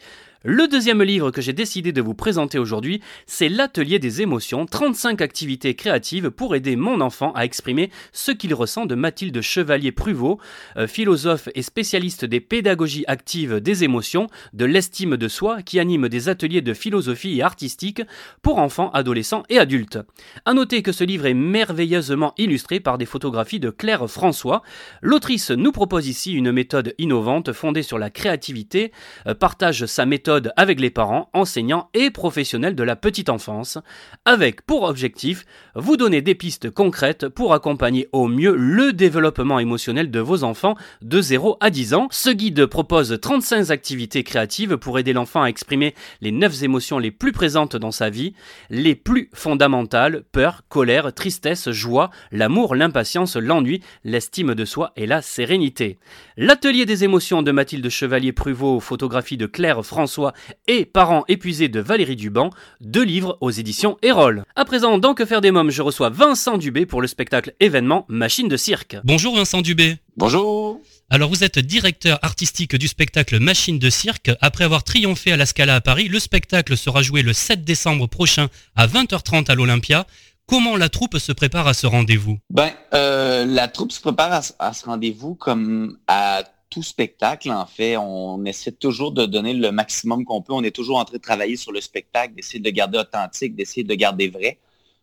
Le 0.46 0.68
deuxième 0.68 1.02
livre 1.02 1.30
que 1.30 1.40
j'ai 1.40 1.54
décidé 1.54 1.90
de 1.92 2.02
vous 2.02 2.12
présenter 2.12 2.58
aujourd'hui, 2.58 3.00
c'est 3.24 3.48
L'Atelier 3.48 3.98
des 3.98 4.20
émotions, 4.20 4.66
35 4.66 5.22
activités 5.22 5.74
créatives 5.74 6.30
pour 6.30 6.54
aider 6.54 6.76
mon 6.76 7.00
enfant 7.00 7.32
à 7.32 7.46
exprimer 7.46 7.90
ce 8.12 8.30
qu'il 8.30 8.52
ressent 8.52 8.73
de 8.84 8.94
Mathilde 8.94 9.40
Chevalier-Pruvot, 9.40 10.40
euh, 10.76 10.86
philosophe 10.86 11.48
et 11.54 11.62
spécialiste 11.62 12.24
des 12.24 12.40
pédagogies 12.40 13.04
actives 13.06 13.60
des 13.60 13.84
émotions, 13.84 14.26
de 14.52 14.64
l'estime 14.64 15.16
de 15.16 15.28
soi, 15.28 15.62
qui 15.62 15.78
anime 15.78 16.08
des 16.08 16.28
ateliers 16.28 16.60
de 16.60 16.74
philosophie 16.74 17.38
et 17.38 17.42
artistique 17.42 18.02
pour 18.42 18.58
enfants, 18.58 18.90
adolescents 18.90 19.44
et 19.48 19.58
adultes. 19.58 19.98
À 20.44 20.54
noter 20.54 20.82
que 20.82 20.92
ce 20.92 21.04
livre 21.04 21.26
est 21.26 21.34
merveilleusement 21.34 22.34
illustré 22.36 22.80
par 22.80 22.98
des 22.98 23.06
photographies 23.06 23.60
de 23.60 23.70
Claire 23.70 24.10
François. 24.10 24.62
L'autrice 25.00 25.50
nous 25.50 25.72
propose 25.72 26.08
ici 26.08 26.32
une 26.32 26.50
méthode 26.50 26.94
innovante 26.98 27.52
fondée 27.52 27.82
sur 27.82 27.98
la 27.98 28.10
créativité, 28.10 28.90
euh, 29.26 29.34
partage 29.34 29.86
sa 29.86 30.04
méthode 30.04 30.52
avec 30.56 30.80
les 30.80 30.90
parents, 30.90 31.30
enseignants 31.32 31.90
et 31.94 32.10
professionnels 32.10 32.74
de 32.74 32.82
la 32.82 32.96
petite 32.96 33.28
enfance, 33.28 33.78
avec 34.24 34.62
pour 34.62 34.82
objectif 34.82 35.44
vous 35.76 35.96
donner 35.96 36.22
des 36.22 36.34
pistes 36.34 36.70
concrètes 36.70 37.28
pour 37.28 37.52
accompagner 37.52 38.08
au 38.12 38.26
mieux 38.26 38.53
le 38.56 38.92
développement 38.92 39.58
émotionnel 39.58 40.10
de 40.10 40.20
vos 40.20 40.44
enfants 40.44 40.76
de 41.02 41.20
0 41.20 41.56
à 41.60 41.70
10 41.70 41.94
ans. 41.94 42.08
Ce 42.10 42.30
guide 42.30 42.66
propose 42.66 43.18
35 43.20 43.70
activités 43.70 44.22
créatives 44.22 44.76
pour 44.76 44.98
aider 44.98 45.12
l'enfant 45.12 45.42
à 45.42 45.48
exprimer 45.48 45.94
les 46.20 46.32
9 46.32 46.64
émotions 46.64 46.98
les 46.98 47.10
plus 47.10 47.32
présentes 47.32 47.76
dans 47.76 47.90
sa 47.90 48.10
vie, 48.10 48.34
les 48.70 48.94
plus 48.94 49.30
fondamentales, 49.32 50.24
peur, 50.32 50.62
colère, 50.68 51.12
tristesse, 51.12 51.70
joie, 51.70 52.10
l'amour, 52.32 52.74
l'impatience, 52.74 53.36
l'ennui, 53.36 53.82
l'estime 54.04 54.54
de 54.54 54.64
soi 54.64 54.92
et 54.96 55.06
la 55.06 55.22
sérénité. 55.22 55.98
L'atelier 56.36 56.86
des 56.86 57.04
émotions 57.04 57.42
de 57.42 57.52
Mathilde 57.52 57.88
Chevalier-Pruvot, 57.88 58.80
photographie 58.80 59.36
de 59.36 59.46
Claire 59.46 59.84
François 59.84 60.32
et 60.66 60.84
Parents 60.84 61.24
épuisés 61.28 61.68
de 61.68 61.80
Valérie 61.80 62.16
Duban, 62.16 62.50
deux 62.80 63.04
livres 63.04 63.38
aux 63.40 63.50
éditions 63.50 63.96
Erol. 64.02 64.44
À 64.56 64.64
présent, 64.64 64.98
dans 64.98 65.14
Que 65.14 65.24
faire 65.24 65.40
des 65.40 65.50
mômes, 65.50 65.70
je 65.70 65.82
reçois 65.82 66.10
Vincent 66.10 66.58
Dubé 66.58 66.86
pour 66.86 67.00
le 67.00 67.06
spectacle 67.06 67.54
événement 67.60 68.04
Machine 68.08 68.43
de 68.48 68.56
cirque. 68.56 68.96
Bonjour 69.04 69.36
Vincent 69.36 69.62
Dubé. 69.62 69.96
Bonjour. 70.16 70.80
Alors 71.10 71.28
vous 71.28 71.44
êtes 71.44 71.58
directeur 71.58 72.18
artistique 72.22 72.76
du 72.76 72.88
spectacle 72.88 73.38
Machine 73.40 73.78
de 73.78 73.90
cirque. 73.90 74.30
Après 74.40 74.64
avoir 74.64 74.84
triomphé 74.84 75.32
à 75.32 75.36
la 75.36 75.46
Scala 75.46 75.76
à 75.76 75.80
Paris, 75.80 76.08
le 76.08 76.18
spectacle 76.18 76.76
sera 76.76 77.02
joué 77.02 77.22
le 77.22 77.32
7 77.32 77.64
décembre 77.64 78.06
prochain 78.06 78.48
à 78.76 78.86
20h30 78.86 79.50
à 79.50 79.54
l'Olympia. 79.54 80.06
Comment 80.46 80.76
la 80.76 80.88
troupe 80.88 81.18
se 81.18 81.32
prépare 81.32 81.66
à 81.66 81.74
ce 81.74 81.86
rendez-vous? 81.86 82.38
Ben, 82.50 82.70
euh, 82.92 83.44
la 83.46 83.68
troupe 83.68 83.92
se 83.92 84.00
prépare 84.00 84.32
à, 84.32 84.42
à 84.58 84.72
ce 84.72 84.84
rendez-vous 84.84 85.34
comme 85.34 85.98
à 86.06 86.42
tout 86.74 86.82
spectacle, 86.82 87.52
en 87.52 87.66
fait, 87.66 87.96
on 87.96 88.44
essaie 88.44 88.72
toujours 88.72 89.12
de 89.12 89.26
donner 89.26 89.54
le 89.54 89.70
maximum 89.70 90.24
qu'on 90.24 90.42
peut. 90.42 90.52
On 90.52 90.64
est 90.64 90.74
toujours 90.74 90.98
en 90.98 91.04
train 91.04 91.18
de 91.18 91.22
travailler 91.22 91.56
sur 91.56 91.70
le 91.70 91.80
spectacle, 91.80 92.34
d'essayer 92.34 92.58
de 92.58 92.64
le 92.64 92.72
garder 92.72 92.98
authentique, 92.98 93.54
d'essayer 93.54 93.84
de 93.84 93.88
le 93.88 93.94
garder 93.94 94.28
vrai. 94.28 94.58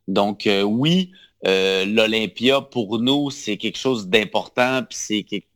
Donc, 0.10 0.48
euh, 0.48 0.64
oui, 0.64 1.12
euh, 1.48 1.86
l'Olympia, 1.86 2.62
pour 2.62 3.00
nous, 3.00 3.32
c'est 3.32 3.58
quelque 3.58 3.78
chose 3.78 4.08
d'important, 4.08 4.84
puis 4.88 4.98
c'est 4.98 5.24
quelque, 5.24 5.48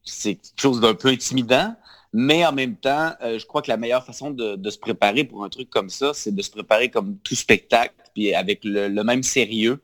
chose 0.56 0.80
d'un 0.80 0.94
peu 0.94 1.10
intimidant. 1.10 1.76
Mais 2.14 2.46
en 2.46 2.54
même 2.54 2.78
temps, 2.78 3.12
euh, 3.22 3.38
je 3.38 3.46
crois 3.46 3.62
que 3.62 3.70
la 3.70 3.78
meilleure 3.78 4.06
façon 4.06 4.32
de, 4.32 4.70
se 4.70 4.78
préparer 4.78 5.26
pour 5.26 5.44
un 5.44 5.50
truc 5.50 5.70
comme 5.70 5.90
ça, 5.90 6.14
c'est 6.14 6.34
de 6.34 6.42
se 6.42 6.50
préparer 6.50 6.90
comme 6.90 7.18
tout 7.24 7.36
spectacle, 7.36 7.94
puis 8.14 8.34
avec 8.34 8.62
le 8.64 9.04
même 9.04 9.22
sérieux, 9.22 9.82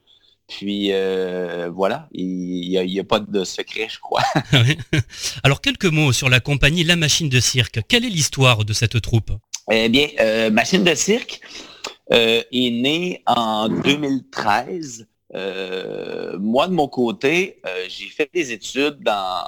puis 0.51 0.89
euh, 0.91 1.69
voilà, 1.73 2.09
il 2.11 2.69
n'y 2.85 2.99
a, 2.99 3.03
pas 3.03 3.19
de 3.19 3.43
secret, 3.43 3.87
je 3.89 3.99
crois. 3.99 4.23
Alors 5.43 5.61
quelques 5.61 5.85
mots 5.85 6.11
sur 6.11 6.29
la 6.29 6.41
compagnie 6.41 6.83
La 6.83 6.97
Machine 6.97 7.29
de 7.29 7.39
Cirque. 7.39 7.79
Quelle 7.87 8.03
est 8.03 8.09
l'histoire 8.09 8.65
de 8.65 8.73
cette 8.73 9.01
troupe? 9.01 9.31
Eh 9.71 9.87
bien, 9.87 10.09
euh, 10.19 10.51
Machine 10.51 10.83
de 10.83 10.93
Cirque 10.93 11.39
euh, 12.11 12.43
est 12.51 12.71
née 12.71 13.23
en 13.25 13.69
2013. 13.69 15.07
Moi, 15.33 16.67
de 16.67 16.73
mon 16.73 16.87
côté, 16.87 17.61
j'ai 17.87 18.07
fait 18.07 18.29
des 18.33 18.51
études 18.51 18.99
dans... 19.01 19.43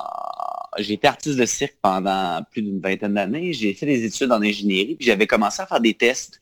J'ai 0.79 0.93
été 0.93 1.07
artiste 1.07 1.37
de 1.37 1.45
cirque 1.45 1.77
pendant 1.81 2.41
plus 2.51 2.63
d'une 2.63 2.79
vingtaine 2.79 3.13
d'années. 3.13 3.53
J'ai 3.53 3.73
fait 3.73 3.85
des 3.85 4.05
études 4.05 4.31
en 4.31 4.41
ingénierie, 4.41 4.95
puis 4.95 5.05
j'avais 5.05 5.27
commencé 5.27 5.61
à 5.61 5.67
faire 5.67 5.79
des 5.79 5.93
tests 5.93 6.41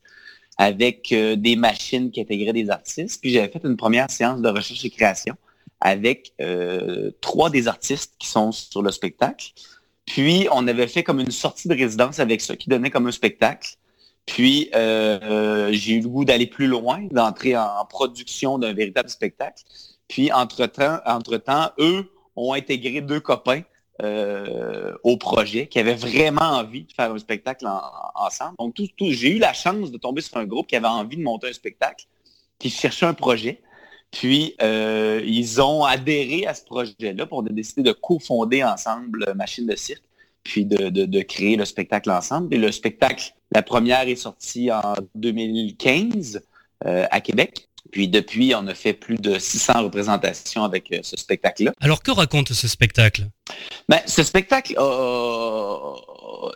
avec 0.57 1.11
euh, 1.11 1.35
des 1.35 1.55
machines 1.55 2.11
qui 2.11 2.21
intégraient 2.21 2.53
des 2.53 2.69
artistes. 2.69 3.19
Puis 3.19 3.31
j'avais 3.31 3.47
fait 3.47 3.61
une 3.63 3.77
première 3.77 4.09
séance 4.11 4.41
de 4.41 4.49
recherche 4.49 4.85
et 4.85 4.89
création 4.89 5.35
avec 5.79 6.33
euh, 6.39 7.11
trois 7.21 7.49
des 7.49 7.67
artistes 7.67 8.13
qui 8.19 8.27
sont 8.27 8.51
sur 8.51 8.83
le 8.83 8.91
spectacle. 8.91 9.47
Puis 10.05 10.47
on 10.51 10.67
avait 10.67 10.87
fait 10.87 11.03
comme 11.03 11.19
une 11.19 11.31
sortie 11.31 11.67
de 11.67 11.73
résidence 11.73 12.19
avec 12.19 12.41
ça, 12.41 12.55
qui 12.55 12.69
donnait 12.69 12.91
comme 12.91 13.07
un 13.07 13.11
spectacle. 13.11 13.75
Puis 14.25 14.69
euh, 14.75 15.69
j'ai 15.71 15.93
eu 15.93 16.01
le 16.01 16.07
goût 16.07 16.25
d'aller 16.25 16.47
plus 16.47 16.67
loin, 16.67 17.07
d'entrer 17.11 17.57
en 17.57 17.85
production 17.89 18.57
d'un 18.57 18.73
véritable 18.73 19.09
spectacle. 19.09 19.63
Puis 20.07 20.31
entre-temps, 20.31 21.71
eux 21.79 22.11
ont 22.35 22.53
intégré 22.53 23.01
deux 23.01 23.19
copains 23.19 23.63
euh, 24.01 24.95
au 25.03 25.15
projet, 25.17 25.67
qui 25.67 25.77
avait 25.77 25.93
vraiment 25.93 26.41
envie 26.41 26.85
de 26.85 26.91
faire 26.91 27.11
un 27.11 27.19
spectacle 27.19 27.67
ensemble. 28.15 28.55
Donc, 28.57 28.73
j'ai 28.99 29.29
eu 29.29 29.37
la 29.37 29.53
chance 29.53 29.91
de 29.91 29.97
tomber 29.97 30.21
sur 30.21 30.37
un 30.37 30.45
groupe 30.45 30.65
qui 30.65 30.75
avait 30.75 30.87
envie 30.87 31.17
de 31.17 31.21
monter 31.21 31.49
un 31.49 31.53
spectacle, 31.53 32.07
qui 32.57 32.71
cherchait 32.71 33.05
un 33.05 33.13
projet. 33.13 33.61
Puis, 34.09 34.55
euh, 34.61 35.21
ils 35.23 35.61
ont 35.61 35.83
adhéré 35.83 36.47
à 36.47 36.55
ce 36.55 36.63
projet-là 36.65 37.27
pour 37.27 37.43
décider 37.43 37.83
de 37.83 37.91
cofonder 37.91 38.63
ensemble 38.63 39.33
Machine 39.35 39.67
de 39.67 39.75
cirque, 39.75 40.03
puis 40.43 40.65
de, 40.65 41.21
créer 41.21 41.55
le 41.55 41.65
spectacle 41.65 42.11
ensemble. 42.11 42.53
Et 42.53 42.57
le 42.57 42.71
spectacle, 42.71 43.33
la 43.53 43.61
première 43.61 44.07
est 44.07 44.15
sortie 44.15 44.71
en 44.71 44.93
2015 45.15 46.41
euh, 46.85 47.05
à 47.11 47.21
Québec. 47.21 47.67
Puis 47.91 48.07
depuis, 48.07 48.53
on 48.55 48.67
a 48.67 48.73
fait 48.73 48.93
plus 48.93 49.17
de 49.17 49.37
600 49.37 49.83
représentations 49.83 50.63
avec 50.63 50.91
euh, 50.91 50.99
ce 51.03 51.17
spectacle-là. 51.17 51.73
Alors 51.81 52.01
que 52.01 52.11
raconte 52.11 52.53
ce 52.53 52.67
spectacle? 52.67 53.27
Ben, 53.89 53.99
Ce 54.05 54.23
spectacle 54.23 54.75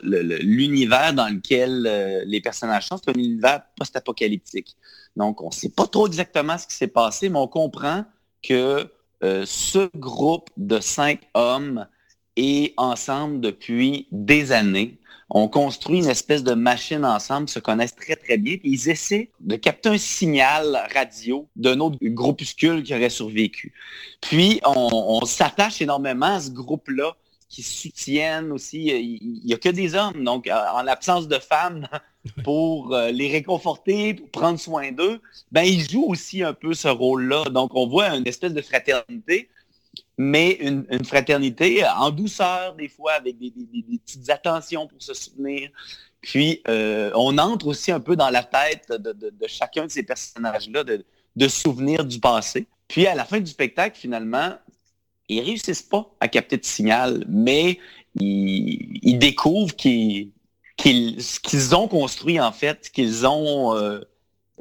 l'univers 0.04 1.14
dans 1.14 1.28
lequel 1.28 1.86
euh, 1.88 2.24
les 2.26 2.42
personnages 2.42 2.88
sont, 2.88 2.98
c'est 2.98 3.12
un 3.12 3.20
univers 3.20 3.62
post-apocalyptique. 3.78 4.76
Donc, 5.16 5.42
on 5.42 5.48
ne 5.48 5.54
sait 5.54 5.70
pas 5.70 5.88
trop 5.88 6.08
exactement 6.08 6.58
ce 6.58 6.68
qui 6.68 6.76
s'est 6.76 6.88
passé, 6.88 7.30
mais 7.30 7.40
on 7.40 7.48
comprend 7.48 8.06
que 8.44 8.90
euh, 9.24 9.44
ce 9.46 9.90
groupe 9.98 10.50
de 10.58 10.80
cinq 10.80 11.22
hommes 11.34 11.88
est 12.36 12.74
ensemble 12.78 13.42
depuis 13.42 14.08
des 14.12 14.52
années 14.52 14.98
on 15.30 15.48
construit 15.48 16.00
une 16.00 16.10
espèce 16.10 16.44
de 16.44 16.54
machine 16.54 17.04
ensemble, 17.04 17.50
se 17.50 17.60
connaissent 17.60 17.96
très 17.96 18.16
très 18.16 18.38
bien, 18.38 18.58
puis 18.58 18.72
ils 18.72 18.90
essaient 18.90 19.32
de 19.40 19.56
capter 19.56 19.90
un 19.90 19.98
signal 19.98 20.88
radio 20.94 21.48
d'un 21.56 21.80
autre 21.80 21.98
groupuscule 22.02 22.84
qui 22.84 22.94
aurait 22.94 23.10
survécu. 23.10 23.74
Puis 24.22 24.62
on, 24.66 25.26
s'attache 25.26 25.82
énormément 25.82 26.36
à 26.36 26.42
ce 26.42 26.52
groupe-là 26.52 27.16
qui 27.50 27.64
soutiennent 27.64 28.52
aussi, 28.52 28.86
il 28.86 29.42
n'y 29.46 29.54
a 29.54 29.58
que 29.58 29.70
des 29.70 29.96
hommes, 29.96 30.24
donc 30.24 30.48
en 30.50 30.84
l'absence 30.84 31.28
de 31.28 31.40
femmes, 31.40 31.88
pour 32.44 32.94
euh, 32.94 33.12
les 33.12 33.32
réconforter, 33.32 34.16
pour 34.16 34.30
prendre 34.30 34.60
soin 34.60 34.92
d'eux, 34.92 35.22
ben 35.52 35.62
ils 35.62 35.88
jouent 35.88 36.08
aussi 36.08 36.44
un 36.44 36.54
peu 36.54 36.74
ce 36.74 36.88
rôle-là. 36.88 37.46
Donc 37.46 37.76
on 37.76 37.88
voit 37.88 38.10
une 38.16 38.28
espèce 38.28 38.54
de 38.54 38.62
fraternité 38.62 39.48
mais 40.18 40.52
une, 40.62 40.86
fraternité 41.04 41.86
en 41.86 42.10
douceur, 42.10 42.76
des 42.76 42.88
fois, 42.88 43.14
avec 43.14 43.38
des, 43.38 43.52
petites 44.06 44.30
attentions 44.30 44.88
pour 44.88 45.02
se 45.02 45.14
soutenir. 45.14 45.70
Puis, 46.22 46.62
euh, 46.68 47.12
on 47.16 47.38
entre 47.38 47.68
aussi 47.68 47.92
un 47.92 48.00
peu 48.00 48.16
dans 48.16 48.30
la 48.30 48.44
tête 48.44 48.92
de, 48.92 49.32
chacun 49.48 49.86
de 49.86 49.92
ces 49.92 50.04
personnages-là, 50.04 50.84
de, 50.84 51.48
souvenirs 51.48 52.06
du 52.06 52.20
passé. 52.20 52.68
Puis, 52.88 53.08
à 53.08 53.16
la 53.16 53.26
fin 53.26 53.40
du 53.40 53.48
spectacle, 53.48 53.98
finalement, 53.98 54.54
ils 55.28 55.42
réussissent 55.42 55.82
pas 55.82 56.10
à 56.20 56.28
capter 56.28 56.58
de 56.58 56.66
signal, 56.66 57.26
mais 57.28 57.80
ils, 58.16 59.18
découvrent 59.20 59.76
qu'ils, 59.76 60.32
ce 60.78 61.40
qu'ils 61.40 61.76
ont 61.76 61.88
construit, 61.88 62.40
en 62.40 62.52
fait, 62.52 62.90
qu'ils 62.90 63.28
ont, 63.28 63.76
euh, 63.76 64.00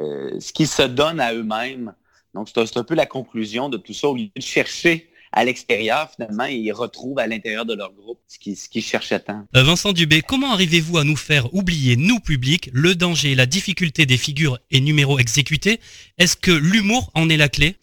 euh, 0.01 0.41
ce 0.41 0.53
qu'ils 0.53 0.69
se 0.69 0.83
donnent 0.83 1.21
à 1.21 1.33
eux-mêmes. 1.33 1.95
Donc, 2.35 2.49
c'est 2.53 2.77
un, 2.77 2.85
peu 2.85 2.95
la 2.95 3.07
conclusion 3.07 3.69
de 3.69 3.77
tout 3.77 3.95
ça. 3.95 4.09
Au 4.09 4.17
lieu 4.17 4.29
de 4.35 4.43
chercher 4.43 5.09
à 5.35 5.45
l'extérieur, 5.45 6.09
finalement, 6.15 6.45
ils 6.45 6.73
retrouvent 6.73 7.19
à 7.19 7.27
l'intérieur 7.27 7.67
de 7.67 7.75
leur 7.75 7.93
groupe 7.93 8.21
ce 8.29 8.39
qu'ils, 8.39 8.57
ce 8.57 8.81
cherchaient 8.81 9.19
tant. 9.19 9.45
Euh, 9.57 9.65
Vincent 9.65 9.93
Dubé, 9.93 10.23
comment 10.23 10.53
arrivez-vous 10.53 10.97
à 10.97 11.05
nous 11.05 11.17
faire 11.17 11.53
oublier, 11.53 11.97
nous 11.97 12.21
publics, 12.21 12.71
le 12.73 12.95
danger 12.95 13.33
et 13.33 13.35
la 13.35 13.47
difficulté 13.47 14.07
des 14.07 14.17
figures 14.17 14.59
et 14.71 14.81
numéros 14.81 15.19
exécutés? 15.19 15.81
Est-ce 16.19 16.37
que 16.37 16.53
l'humour 16.53 17.11
en 17.15 17.29
est 17.29 17.37
la 17.37 17.49
clé? 17.49 17.75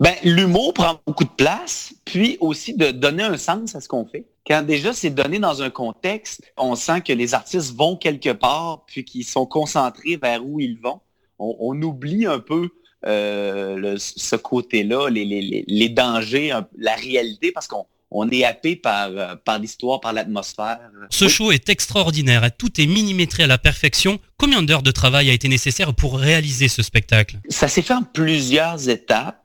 Ben, 0.00 0.14
L'humour 0.22 0.74
prend 0.74 1.00
beaucoup 1.06 1.24
de 1.24 1.30
place, 1.30 1.94
puis 2.04 2.36
aussi 2.40 2.74
de 2.74 2.90
donner 2.90 3.22
un 3.22 3.38
sens 3.38 3.74
à 3.74 3.80
ce 3.80 3.88
qu'on 3.88 4.04
fait. 4.04 4.26
Quand 4.46 4.62
déjà 4.62 4.92
c'est 4.92 5.10
donné 5.10 5.38
dans 5.38 5.62
un 5.62 5.70
contexte, 5.70 6.42
on 6.58 6.74
sent 6.74 7.00
que 7.00 7.12
les 7.14 7.32
artistes 7.32 7.74
vont 7.74 7.96
quelque 7.96 8.32
part, 8.32 8.84
puis 8.86 9.04
qu'ils 9.04 9.24
sont 9.24 9.46
concentrés 9.46 10.16
vers 10.16 10.44
où 10.46 10.60
ils 10.60 10.78
vont. 10.78 11.00
On, 11.38 11.80
oublie 11.82 12.26
un 12.26 12.40
peu 12.40 12.68
euh, 13.06 13.96
ce 13.98 14.36
côté-là, 14.36 15.08
les, 15.08 15.88
dangers, 15.88 16.52
la 16.76 16.94
réalité, 16.94 17.52
parce 17.52 17.66
qu'on 17.66 17.86
on 18.10 18.28
est 18.30 18.44
happé 18.44 18.76
par, 18.76 19.10
euh, 19.10 19.34
par 19.44 19.58
l'histoire, 19.58 20.00
par 20.00 20.12
l'atmosphère. 20.12 20.80
Ce 21.10 21.28
show 21.28 21.52
est 21.52 21.68
extraordinaire, 21.68 22.48
tout 22.56 22.80
est 22.80 22.86
millimétré 22.86 23.42
à 23.42 23.46
la 23.46 23.58
perfection. 23.58 24.18
Combien 24.36 24.62
d'heures 24.62 24.82
de 24.82 24.90
travail 24.90 25.30
a 25.30 25.32
été 25.32 25.48
nécessaire 25.48 25.94
pour 25.94 26.18
réaliser 26.18 26.68
ce 26.68 26.82
spectacle? 26.82 27.38
Ça 27.48 27.68
s'est 27.68 27.82
fait 27.82 27.94
en 27.94 28.02
plusieurs 28.02 28.88
étapes. 28.88 29.42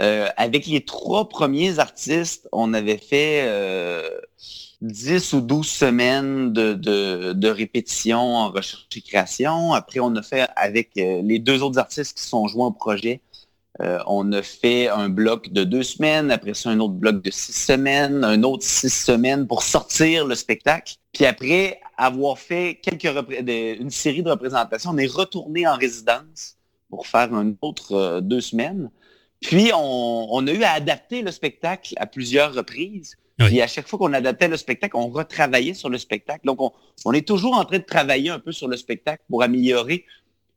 Euh, 0.00 0.28
avec 0.36 0.66
les 0.66 0.84
trois 0.84 1.28
premiers 1.28 1.78
artistes, 1.78 2.48
on 2.52 2.72
avait 2.72 2.96
fait 2.96 3.42
euh, 3.44 4.08
10 4.80 5.34
ou 5.34 5.40
12 5.42 5.66
semaines 5.66 6.52
de, 6.52 7.48
répétition 7.48 8.18
en 8.18 8.50
recherche 8.50 8.86
et 8.96 9.02
création. 9.02 9.74
Après, 9.74 10.00
on 10.00 10.14
a 10.16 10.22
fait 10.22 10.48
avec 10.56 10.90
euh, 10.96 11.20
les 11.22 11.38
deux 11.38 11.62
autres 11.62 11.78
artistes 11.78 12.16
qui 12.16 12.24
sont 12.24 12.46
joints 12.48 12.68
au 12.68 12.72
projet, 12.72 13.20
euh, 13.80 13.98
on 14.06 14.30
a 14.32 14.42
fait 14.42 14.88
un 14.88 15.08
bloc 15.08 15.52
de 15.52 15.64
deux 15.64 15.82
semaines, 15.82 16.30
après 16.30 16.54
ça 16.54 16.70
un 16.70 16.80
autre 16.80 16.94
bloc 16.94 17.22
de 17.22 17.30
six 17.30 17.52
semaines, 17.52 18.24
un 18.24 18.42
autre 18.42 18.64
six 18.64 18.90
semaines 18.90 19.46
pour 19.46 19.62
sortir 19.62 20.26
le 20.26 20.34
spectacle. 20.34 20.94
Puis 21.12 21.24
après 21.24 21.80
avoir 21.96 22.38
fait 22.38 22.78
quelques 22.82 23.06
une 23.38 23.90
série 23.90 24.22
de 24.22 24.30
représentations, 24.30 24.90
on 24.92 24.98
est 24.98 25.10
retourné 25.10 25.66
en 25.66 25.76
résidence 25.76 26.56
pour 26.90 27.06
faire 27.06 27.32
un 27.32 27.54
autre 27.62 28.20
deux 28.20 28.40
semaines. 28.40 28.90
Puis, 29.40 29.70
on, 29.74 30.46
a 30.46 30.52
eu 30.52 30.62
à 30.62 30.72
adapter 30.72 31.22
le 31.22 31.30
spectacle 31.30 31.94
à 31.96 32.06
plusieurs 32.06 32.54
reprises. 32.54 33.16
Et 33.50 33.62
à 33.62 33.66
chaque 33.66 33.88
fois 33.88 33.98
qu'on 33.98 34.12
adaptait 34.12 34.48
le 34.48 34.58
spectacle, 34.58 34.96
on 34.96 35.08
retravaillait 35.08 35.72
sur 35.72 35.88
le 35.88 35.96
spectacle. 35.96 36.44
Donc, 36.44 36.58
on, 37.04 37.12
est 37.12 37.26
toujours 37.26 37.54
en 37.54 37.64
train 37.64 37.78
de 37.78 37.84
travailler 37.84 38.28
un 38.28 38.38
peu 38.38 38.52
sur 38.52 38.68
le 38.68 38.76
spectacle 38.76 39.22
pour 39.30 39.42
améliorer 39.42 40.04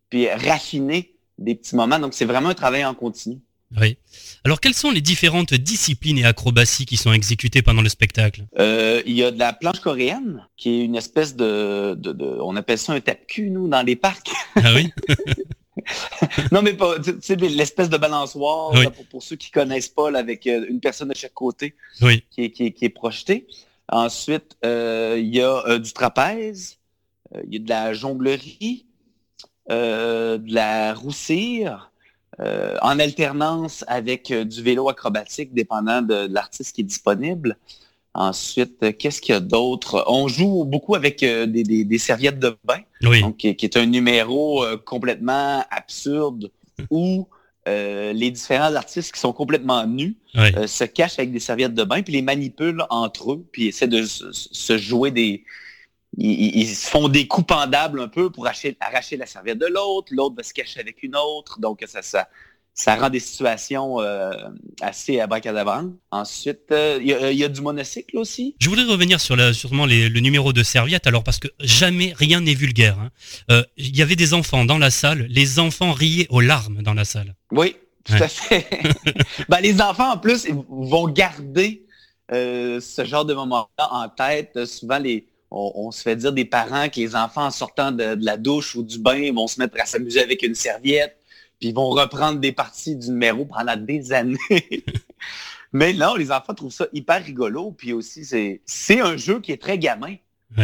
puis 0.09 0.29
raffiner 0.29 1.13
des 1.37 1.55
petits 1.55 1.77
moments. 1.77 1.97
Donc, 1.97 2.13
c'est 2.13 2.25
vraiment 2.25 2.49
un 2.49 2.53
travail 2.53 2.83
en 2.83 2.93
continu. 2.93 3.39
Oui. 3.79 3.97
Alors, 4.43 4.59
quelles 4.59 4.73
sont 4.73 4.91
les 4.91 5.01
différentes 5.01 5.53
disciplines 5.53 6.17
et 6.17 6.25
acrobaties 6.25 6.85
qui 6.85 6.97
sont 6.97 7.13
exécutées 7.13 7.61
pendant 7.61 7.81
le 7.81 7.89
spectacle? 7.89 8.45
Euh, 8.59 9.01
Il 9.05 9.13
y 9.13 9.23
a 9.23 9.31
de 9.31 9.39
la 9.39 9.53
planche 9.53 9.79
coréenne, 9.79 10.45
qui 10.57 10.69
est 10.69 10.83
une 10.83 10.95
espèce 10.95 11.35
de, 11.35 11.97
on 12.41 12.55
appelle 12.55 12.77
ça 12.77 12.93
un 12.93 12.99
tape-cul, 12.99 13.49
nous, 13.49 13.67
dans 13.67 13.81
les 13.81 13.95
parcs. 13.95 14.29
Ah 14.55 14.73
oui? 14.75 14.91
non, 16.51 16.61
mais 16.61 16.73
pas, 16.73 16.99
tu 16.99 17.15
sais, 17.21 17.35
l'espèce 17.35 17.89
de 17.89 17.97
balançoire, 17.97 18.73
pour, 19.09 19.23
ceux 19.23 19.35
qui 19.35 19.51
connaissent 19.51 19.89
pas, 19.89 20.15
avec 20.17 20.45
euh, 20.47 20.65
une 20.69 20.79
personne 20.79 21.09
de 21.09 21.15
chaque 21.15 21.33
côté 21.33 21.75
qui, 21.99 22.23
est, 22.37 22.89
projetée. 22.89 23.47
Ensuite, 23.89 24.57
euh, 24.65 25.15
il 25.19 25.35
y 25.35 25.41
a 25.41 25.67
euh, 25.67 25.79
du 25.79 25.91
trapèze, 25.93 26.77
il 27.45 27.53
y 27.53 27.57
a 27.57 27.59
de 27.59 27.69
la 27.69 27.93
jonglerie, 27.93 28.85
de 29.69 30.53
la 30.53 30.93
roussire, 30.93 31.91
en 32.39 32.99
alternance 32.99 33.85
avec 33.87 34.31
du 34.31 34.61
vélo 34.61 34.89
acrobatique, 34.89 35.53
dépendant 35.53 36.01
de 36.01 36.27
l'artiste 36.29 36.75
qui 36.75 36.81
est 36.81 36.85
disponible. 36.85 37.57
Ensuite, 38.15 38.83
euh, 38.83 38.91
qu'est-ce 38.91 39.21
qu'il 39.21 39.33
y 39.33 39.35
a 39.35 39.39
d'autre? 39.39 40.03
On 40.07 40.27
joue 40.27 40.65
beaucoup 40.65 40.93
avec 40.93 41.23
euh, 41.23 41.47
des, 41.47 41.97
serviettes 41.97 42.37
de 42.37 42.55
bain, 42.63 42.79
donc, 43.01 43.37
qui, 43.37 43.47
est 43.47 43.77
un 43.77 43.87
numéro 43.87 44.63
euh, 44.63 44.77
complètement 44.77 45.65
absurde 45.71 46.51
où 46.89 47.27
les 47.65 48.29
différents 48.29 48.75
artistes 48.75 49.13
qui 49.13 49.21
sont 49.21 49.31
complètement 49.31 49.87
nus 49.87 50.17
se 50.35 50.83
cachent 50.83 51.17
avec 51.17 51.31
des 51.31 51.39
serviettes 51.39 51.73
de 51.73 51.85
bain, 51.85 52.01
puis 52.01 52.11
les 52.11 52.21
manipulent 52.21 52.85
entre 52.89 53.33
eux, 53.33 53.45
puis 53.53 53.67
essaient 53.67 53.87
de 53.87 54.03
se, 54.03 54.77
jouer 54.77 55.11
des... 55.11 55.45
Ils, 56.17 56.67
se 56.67 56.89
font 56.89 57.07
des 57.07 57.25
coups 57.25 57.47
pendables 57.47 58.01
un 58.01 58.09
peu 58.09 58.29
pour 58.29 58.45
arracher, 58.45 58.75
arracher 58.81 59.15
la 59.15 59.25
serviette 59.25 59.59
de 59.59 59.67
l'autre, 59.67 60.11
l'autre 60.13 60.35
va 60.35 60.43
se 60.43 60.53
cacher 60.53 60.81
avec 60.81 61.03
une 61.03 61.15
autre, 61.15 61.57
donc 61.61 61.81
ça, 61.87 62.01
ça, 62.01 62.27
ça 62.73 62.95
rend 62.95 63.09
des 63.09 63.19
situations 63.19 64.01
euh, 64.01 64.31
assez 64.81 65.19
abracadabrantes. 65.19 65.93
Ensuite, 66.11 66.71
euh, 66.71 66.97
il 67.01 67.37
y, 67.37 67.43
a 67.43 67.47
du 67.47 67.61
monocycle 67.61 68.17
aussi. 68.17 68.55
Je 68.59 68.69
voudrais 68.69 68.85
revenir 68.85 69.21
sur 69.21 69.35
la, 69.35 69.53
sûrement 69.53 69.85
le 69.85 70.19
numéro 70.19 70.53
de 70.53 70.63
serviette, 70.63 71.05
alors 71.05 71.23
parce 71.23 71.39
que 71.39 71.47
jamais 71.59 72.13
rien 72.15 72.41
n'est 72.41 72.55
vulgaire. 72.55 72.97
Hein. 72.99 73.11
Euh, 73.51 73.63
il 73.77 73.95
y 73.95 74.01
avait 74.01 74.15
des 74.15 74.33
enfants 74.33 74.65
dans 74.65 74.79
la 74.79 74.89
salle, 74.89 75.27
les 75.29 75.59
enfants 75.59 75.91
riaient 75.91 76.27
aux 76.29 76.41
larmes 76.41 76.81
dans 76.81 76.95
la 76.95 77.05
salle. 77.05 77.35
Oui, 77.51 77.75
tout 78.05 78.13
à 78.13 78.27
fait. 78.27 78.67
ben, 79.49 79.59
les 79.61 79.79
enfants, 79.79 80.13
en 80.13 80.17
plus, 80.17 80.47
vont 80.69 81.07
garder 81.07 81.85
ce 82.31 83.03
genre 83.05 83.25
de 83.25 83.35
moment-là 83.35 83.87
en 83.91 84.09
tête. 84.09 84.65
Souvent, 84.65 84.97
les, 84.97 85.27
on, 85.51 85.91
se 85.91 86.01
fait 86.01 86.15
dire 86.15 86.33
des 86.33 86.45
parents 86.45 86.89
que 86.89 86.99
les 86.99 87.15
enfants, 87.15 87.45
en 87.45 87.51
sortant 87.51 87.91
de, 87.91 88.15
de 88.15 88.25
la 88.25 88.37
douche 88.37 88.75
ou 88.75 88.81
du 88.81 88.97
bain, 88.97 89.31
vont 89.31 89.45
se 89.45 89.59
mettre 89.59 89.79
à 89.79 89.85
s'amuser 89.85 90.21
avec 90.21 90.41
une 90.41 90.55
serviette 90.55 91.15
puis 91.59 91.69
ils 91.69 91.75
vont 91.75 91.89
reprendre 91.89 92.39
des 92.39 92.51
parties 92.51 92.95
du 92.95 93.09
numéro 93.09 93.45
pendant 93.45 93.75
des 93.75 94.11
années. 94.11 94.37
Mais 95.73 95.93
non, 95.93 96.15
les 96.15 96.31
enfants 96.31 96.53
trouvent 96.53 96.73
ça 96.73 96.87
hyper 96.93 97.23
rigolo. 97.23 97.71
Puis 97.71 97.93
aussi, 97.93 98.25
c'est 98.65 98.99
un 98.99 99.17
jeu 99.17 99.39
qui 99.39 99.51
est 99.51 99.61
très 99.61 99.79
gamin, 99.79 100.15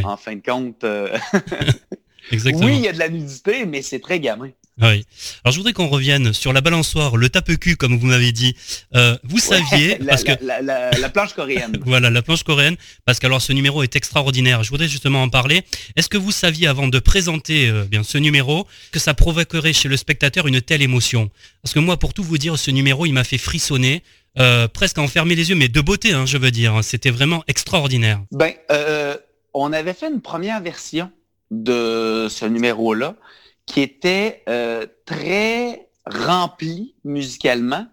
en 0.03 0.17
fin 0.17 0.35
de 0.35 0.41
compte. 0.41 0.83
Euh. 0.83 1.17
Exactement. 2.31 2.67
Oui, 2.67 2.77
il 2.77 2.81
y 2.83 2.87
a 2.87 2.93
de 2.93 2.99
la 2.99 3.09
nudité, 3.09 3.65
mais 3.65 3.81
c'est 3.81 3.99
très 3.99 4.19
gamin. 4.19 4.51
Oui. 4.81 5.05
Alors 5.43 5.51
je 5.51 5.57
voudrais 5.57 5.73
qu'on 5.73 5.87
revienne 5.87 6.31
sur 6.31 6.53
la 6.53 6.61
balançoire, 6.61 7.17
le 7.17 7.29
tape-cul, 7.29 7.75
comme 7.75 7.97
vous 7.97 8.07
m'avez 8.07 8.31
dit. 8.31 8.55
Euh, 8.95 9.17
vous 9.23 9.39
saviez 9.39 9.97
la, 9.99 10.05
parce 10.05 10.23
que 10.23 10.31
la, 10.41 11.09
planche 11.09 11.33
coréenne. 11.33 11.77
voilà, 11.85 12.09
la 12.09 12.21
planche 12.21 12.43
coréenne, 12.43 12.77
parce 13.05 13.19
que 13.19 13.25
alors 13.25 13.41
ce 13.41 13.51
numéro 13.51 13.83
est 13.83 13.95
extraordinaire. 13.95 14.63
Je 14.63 14.69
voudrais 14.69 14.87
justement 14.87 15.23
en 15.23 15.29
parler. 15.29 15.63
Est-ce 15.97 16.07
que 16.07 16.17
vous 16.17 16.31
saviez 16.31 16.67
avant 16.67 16.87
de 16.87 16.99
présenter 16.99 17.67
euh, 17.69 17.83
bien 17.83 18.03
ce 18.03 18.17
numéro 18.17 18.67
que 18.91 18.99
ça 18.99 19.13
provoquerait 19.13 19.73
chez 19.73 19.89
le 19.89 19.97
spectateur 19.97 20.47
une 20.47 20.61
telle 20.61 20.81
émotion? 20.81 21.29
Parce 21.61 21.73
que 21.73 21.79
moi, 21.79 21.97
pour 21.97 22.13
tout 22.13 22.23
vous 22.23 22.37
dire, 22.37 22.57
ce 22.57 22.71
numéro, 22.71 23.05
il 23.05 23.13
m'a 23.13 23.23
fait 23.23 23.37
frissonner. 23.37 24.03
Euh, 24.37 24.67
presque 24.67 24.99
enfermer 24.99 25.35
les 25.35 25.49
yeux, 25.49 25.55
mais 25.55 25.67
de 25.67 25.81
beauté, 25.81 26.13
hein, 26.13 26.25
je 26.25 26.37
veux 26.37 26.51
dire. 26.51 26.79
C'était 26.83 27.09
vraiment 27.09 27.43
extraordinaire. 27.47 28.21
Ben, 28.31 28.53
on 29.53 29.73
avait 29.73 29.93
fait 29.93 30.07
une 30.07 30.21
première 30.21 30.61
version 30.61 31.11
de 31.51 32.27
ce 32.29 32.45
numéro-là 32.45 33.15
qui 33.69 33.81
était 33.81 34.43
euh, 34.49 34.87
très 35.05 35.89
rempli 36.07 36.95
musicalement, 37.03 37.85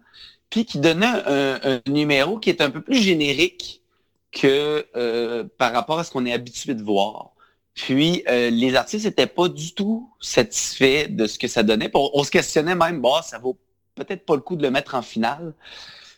puis 0.49 0.65
qui 0.65 0.79
donnait 0.79 1.05
un, 1.05 1.81
numéro 1.87 2.39
qui 2.39 2.49
est 2.49 2.61
un 2.61 2.71
peu 2.71 2.81
plus 2.81 2.97
générique 2.97 3.83
que 4.31 4.87
euh, 4.95 5.43
par 5.59 5.71
rapport 5.73 5.99
à 5.99 6.03
ce 6.03 6.09
qu'on 6.11 6.25
est 6.25 6.33
habitué 6.33 6.73
de 6.73 6.81
voir. 6.81 7.31
Puis 7.75 8.23
euh, 8.27 8.49
les 8.49 8.73
artistes 8.73 9.05
n'étaient 9.05 9.27
pas 9.27 9.49
du 9.49 9.75
tout 9.75 10.11
satisfaits 10.19 11.09
de 11.09 11.27
ce 11.27 11.37
que 11.37 11.47
ça 11.47 11.61
donnait. 11.61 11.91
On, 11.93 12.23
se 12.23 12.31
questionnait 12.31 12.75
même, 12.75 12.99
bon, 12.99 13.21
ça 13.21 13.37
vaut 13.37 13.59
peut-être 13.93 14.25
pas 14.25 14.33
le 14.33 14.41
coup 14.41 14.55
de 14.55 14.63
le 14.63 14.71
mettre 14.71 14.95
en 14.95 15.03
finale. 15.03 15.53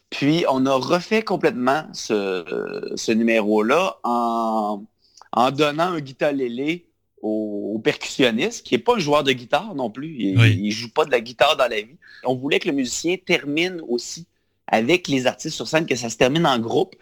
Puis 0.09 0.45
on 0.49 0.65
a 0.67 0.73
refait 0.73 1.21
complètement 1.21 1.85
ce, 1.91 2.93
ce 2.95 3.11
numéro-là 3.11 3.97
en, 4.05 4.85
en 5.33 5.51
donnant 5.51 5.91
un 5.91 5.99
guitare 5.99 6.31
lélé 6.31 6.88
au, 7.21 7.79
percussionniste, 7.83 8.65
qui 8.65 8.75
n'est 8.75 8.81
pas 8.81 8.95
un 8.95 8.99
joueur 8.99 9.23
de 9.23 9.31
guitare 9.31 9.73
non 9.75 9.89
plus. 9.89 10.15
Il 10.17 10.63
ne 10.63 10.69
joue 10.69 10.91
pas 10.91 11.05
de 11.05 11.11
la 11.11 11.21
guitare 11.21 11.55
dans 11.57 11.67
la 11.67 11.81
vie. 11.81 11.97
On 12.23 12.35
voulait 12.35 12.59
que 12.59 12.67
le 12.67 12.73
musicien 12.73 13.15
termine 13.17 13.81
aussi 13.87 14.27
avec 14.67 15.07
les 15.07 15.25
artistes 15.25 15.55
sur 15.55 15.67
scène, 15.67 15.85
que 15.85 15.95
ça 15.95 16.09
se 16.09 16.17
termine 16.17 16.45
en 16.45 16.59
groupe. 16.59 16.95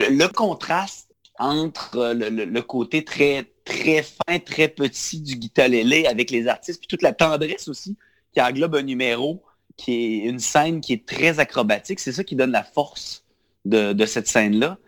Le, 0.00 0.26
contraste 0.28 1.08
entre 1.38 2.12
le, 2.14 2.60
côté 2.60 3.04
très, 3.04 3.50
très 3.64 4.02
fin, 4.02 4.38
très 4.38 4.68
petit 4.68 5.20
du 5.20 5.36
guitarélé 5.36 6.06
avec 6.06 6.30
les 6.30 6.48
artistes, 6.48 6.80
puis 6.80 6.88
toute 6.88 7.02
la 7.02 7.12
tendresse 7.12 7.68
aussi 7.68 7.96
qui 8.32 8.40
englobe 8.40 8.76
un 8.76 8.82
numéro, 8.82 9.42
qui 9.76 9.92
est 9.92 10.28
une 10.28 10.38
scène 10.38 10.80
qui 10.80 10.92
est 10.92 11.06
très 11.06 11.40
acrobatique, 11.40 12.00
c'est 12.00 12.12
ça 12.12 12.24
qui 12.24 12.36
donne 12.36 12.52
la 12.52 12.64
force 12.64 13.24
de 13.64 14.06
cette 14.06 14.28
scène-là. 14.28 14.78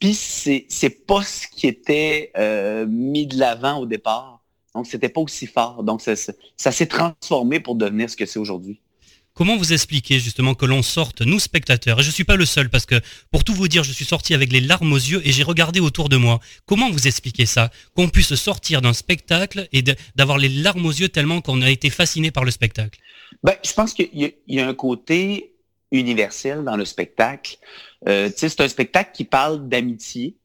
Puis 0.00 0.14
c'est 0.14 1.06
pas 1.06 1.22
ce 1.22 1.46
qui 1.48 1.66
était 1.66 2.30
euh, 2.36 2.86
mis 2.86 3.26
de 3.26 3.38
l'avant 3.38 3.78
au 3.78 3.86
départ. 3.86 4.42
Donc, 4.74 4.86
c'était 4.86 5.08
pas 5.08 5.22
aussi 5.22 5.46
fort. 5.46 5.82
Donc, 5.82 6.02
ça, 6.02 6.72
s'est 6.72 6.86
transformé 6.86 7.60
pour 7.60 7.76
devenir 7.76 8.10
ce 8.10 8.16
que 8.16 8.26
c'est 8.26 8.38
aujourd'hui. 8.38 8.80
Comment 9.32 9.56
vous 9.56 9.74
expliquez 9.74 10.18
justement 10.18 10.54
que 10.54 10.64
l'on 10.64 10.82
sorte, 10.82 11.20
nous 11.20 11.38
spectateurs, 11.38 12.00
et 12.00 12.02
je 12.02 12.10
suis 12.10 12.24
pas 12.24 12.36
le 12.36 12.46
seul 12.46 12.70
parce 12.70 12.86
que 12.86 12.94
pour 13.30 13.44
tout 13.44 13.52
vous 13.52 13.68
dire, 13.68 13.84
je 13.84 13.92
suis 13.92 14.06
sorti 14.06 14.32
avec 14.32 14.50
les 14.50 14.60
larmes 14.60 14.92
aux 14.92 14.96
yeux 14.96 15.20
et 15.26 15.32
j'ai 15.32 15.42
regardé 15.42 15.78
autour 15.80 16.08
de 16.08 16.16
moi. 16.16 16.40
Comment 16.64 16.90
vous 16.90 17.06
expliquez 17.06 17.44
ça? 17.44 17.70
Qu'on 17.94 18.08
puisse 18.08 18.34
sortir 18.34 18.80
d'un 18.80 18.94
spectacle 18.94 19.68
et 19.72 19.82
d'avoir 20.14 20.38
les 20.38 20.48
larmes 20.48 20.86
aux 20.86 20.90
yeux 20.90 21.10
tellement 21.10 21.42
qu'on 21.42 21.60
a 21.60 21.70
été 21.70 21.90
fasciné 21.90 22.30
par 22.30 22.44
le 22.44 22.50
spectacle? 22.50 22.98
Ben, 23.42 23.54
Je 23.62 23.72
pense 23.74 23.92
qu'il 23.92 24.08
y, 24.46 24.60
a 24.60 24.68
un 24.68 24.74
côté 24.74 25.54
universel 25.90 26.64
dans 26.64 26.76
le 26.76 26.84
spectacle. 26.84 27.58
Euh, 28.08 28.30
c'est 28.34 28.60
un 28.60 28.68
spectacle 28.68 29.10
qui 29.14 29.24
parle 29.24 29.68
d'amitié. 29.68 30.36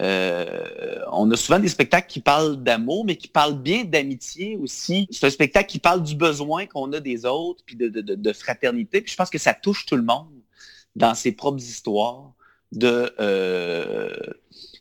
Euh, 0.00 1.04
on 1.12 1.30
a 1.30 1.36
souvent 1.36 1.58
des 1.58 1.68
spectacles 1.68 2.06
qui 2.08 2.20
parlent 2.20 2.62
d'amour, 2.62 3.04
mais 3.04 3.16
qui 3.16 3.28
parlent 3.28 3.60
bien 3.60 3.84
d'amitié 3.84 4.56
aussi. 4.56 5.06
C'est 5.10 5.26
un 5.26 5.30
spectacle 5.30 5.68
qui 5.68 5.78
parle 5.78 6.02
du 6.02 6.14
besoin 6.14 6.66
qu'on 6.66 6.92
a 6.92 7.00
des 7.00 7.26
autres, 7.26 7.62
puis 7.66 7.76
de, 7.76 8.32
fraternité. 8.32 9.00
Puis 9.00 9.12
je 9.12 9.16
pense 9.16 9.30
que 9.30 9.38
ça 9.38 9.52
touche 9.52 9.86
tout 9.86 9.96
le 9.96 10.02
monde 10.02 10.28
dans 10.96 11.14
ses 11.14 11.32
propres 11.32 11.62
histoires, 11.62 12.32
de, 12.72 13.12
euh, 13.20 14.16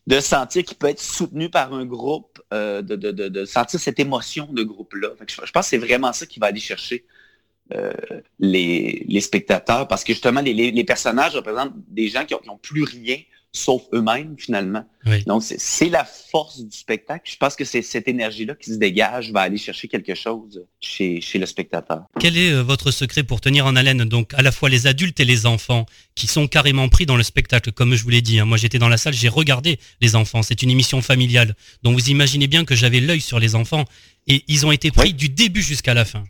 de 0.07 0.19
sentir 0.19 0.63
qu'il 0.63 0.77
peut 0.77 0.87
être 0.87 1.01
soutenu 1.01 1.49
par 1.49 1.73
un 1.73 1.85
groupe, 1.85 2.41
euh, 2.53 2.81
de, 2.81 3.45
sentir 3.45 3.79
cette 3.79 3.99
émotion 3.99 4.47
de 4.51 4.63
groupe-là. 4.63 5.09
Je, 5.27 5.35
pense 5.51 5.51
que 5.51 5.69
c'est 5.69 5.77
vraiment 5.77 6.13
ça 6.13 6.25
qui 6.25 6.39
va 6.39 6.47
aller 6.47 6.59
chercher 6.59 7.05
les, 8.39 9.21
spectateurs, 9.21 9.87
parce 9.87 10.03
que 10.03 10.13
justement, 10.13 10.41
les, 10.41 10.83
personnages 10.83 11.35
représentent 11.35 11.73
des 11.87 12.07
gens 12.07 12.25
qui 12.25 12.35
n'ont 12.47 12.57
plus 12.57 12.83
rien 12.83 13.17
sauf 13.51 13.81
eux-mêmes 13.93 14.35
finalement. 14.37 14.85
Donc 15.25 15.43
c'est 15.43 15.89
la 15.89 16.05
force 16.05 16.61
du 16.61 16.77
spectacle. 16.77 17.29
Je 17.29 17.37
pense 17.37 17.55
que 17.55 17.65
c'est 17.65 17.81
cette 17.81 18.07
énergie-là 18.07 18.53
qui 18.53 18.71
se 18.71 18.77
dégage, 18.77 19.31
va 19.31 19.41
aller 19.41 19.57
chercher 19.57 19.87
quelque 19.87 20.13
chose 20.13 20.63
chez, 20.79 21.19
chez 21.19 21.39
le 21.39 21.45
spectateur. 21.45 22.03
Quel 22.19 22.37
est 22.37 22.51
euh, 22.51 22.61
votre 22.61 22.91
secret 22.91 23.23
pour 23.23 23.41
tenir 23.41 23.65
en 23.65 23.75
haleine 23.75 24.03
donc 24.05 24.33
à 24.35 24.41
la 24.41 24.51
fois 24.51 24.69
les 24.69 24.85
adultes 24.85 25.19
et 25.19 25.25
les 25.25 25.45
enfants 25.45 25.85
qui 26.15 26.27
sont 26.27 26.47
carrément 26.47 26.89
pris 26.89 27.05
dans 27.05 27.17
le 27.17 27.23
spectacle 27.23 27.71
Comme 27.71 27.95
je 27.95 28.03
vous 28.03 28.09
l'ai 28.09 28.21
dit, 28.21 28.39
hein, 28.39 28.45
moi 28.45 28.57
j'étais 28.57 28.77
dans 28.77 28.89
la 28.89 28.97
salle, 28.97 29.13
j'ai 29.13 29.29
regardé 29.29 29.79
les 30.01 30.15
enfants. 30.15 30.43
C'est 30.43 30.61
une 30.61 30.69
émission 30.69 31.01
familiale. 31.01 31.55
Donc 31.81 31.95
vous 31.95 32.09
imaginez 32.09 32.47
bien 32.47 32.65
que 32.65 32.75
j'avais 32.75 32.99
l'œil 32.99 33.21
sur 33.21 33.39
les 33.39 33.55
enfants 33.55 33.85
et 34.27 34.43
ils 34.47 34.65
ont 34.65 34.71
été 34.71 34.91
pris 34.91 35.13
du 35.13 35.29
début 35.29 35.63
jusqu'à 35.63 35.95
la 35.95 36.05
fin. 36.05 36.23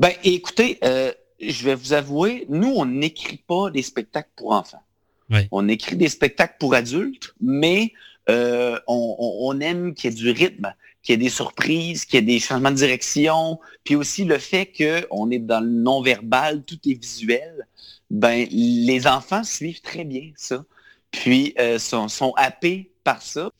Ben 0.00 0.12
écoutez, 0.24 0.78
euh, 0.82 1.12
je 1.40 1.64
vais 1.64 1.74
vous 1.76 1.92
avouer, 1.92 2.46
nous 2.48 2.72
on 2.74 2.84
n'écrit 2.84 3.40
pas 3.46 3.70
des 3.70 3.82
spectacles 3.82 4.30
pour 4.36 4.52
enfants. 4.52 4.83
On 5.50 5.68
écrit 5.68 5.96
des 5.96 6.08
spectacles 6.08 6.56
pour 6.58 6.74
adultes, 6.74 7.34
mais 7.40 7.92
euh, 8.28 8.78
on, 8.86 9.58
aime 9.60 9.94
qu'il 9.94 10.10
y 10.10 10.12
ait 10.12 10.16
du 10.16 10.30
rythme, 10.30 10.72
qu'il 11.02 11.12
y 11.12 11.14
ait 11.14 11.22
des 11.22 11.30
surprises, 11.30 12.04
qu'il 12.04 12.14
y 12.14 12.18
ait 12.18 12.26
des 12.26 12.40
changements 12.40 12.70
de 12.70 12.76
direction, 12.76 13.60
puis 13.84 13.96
aussi 13.96 14.24
le 14.24 14.38
fait 14.38 14.72
qu'on 14.76 15.30
est 15.30 15.38
dans 15.38 15.60
le 15.60 15.68
non-verbal, 15.68 16.62
tout 16.64 16.78
est 16.86 17.00
visuel. 17.00 17.66
Ben, 18.10 18.46
les 18.50 19.06
enfants 19.06 19.44
suivent 19.44 19.80
très 19.80 20.04
bien 20.04 20.30
ça, 20.36 20.64
puis 21.10 21.54
euh, 21.58 21.78
sont, 21.78 22.32
happés 22.36 22.90
par 23.02 23.20
ça. 23.20 23.50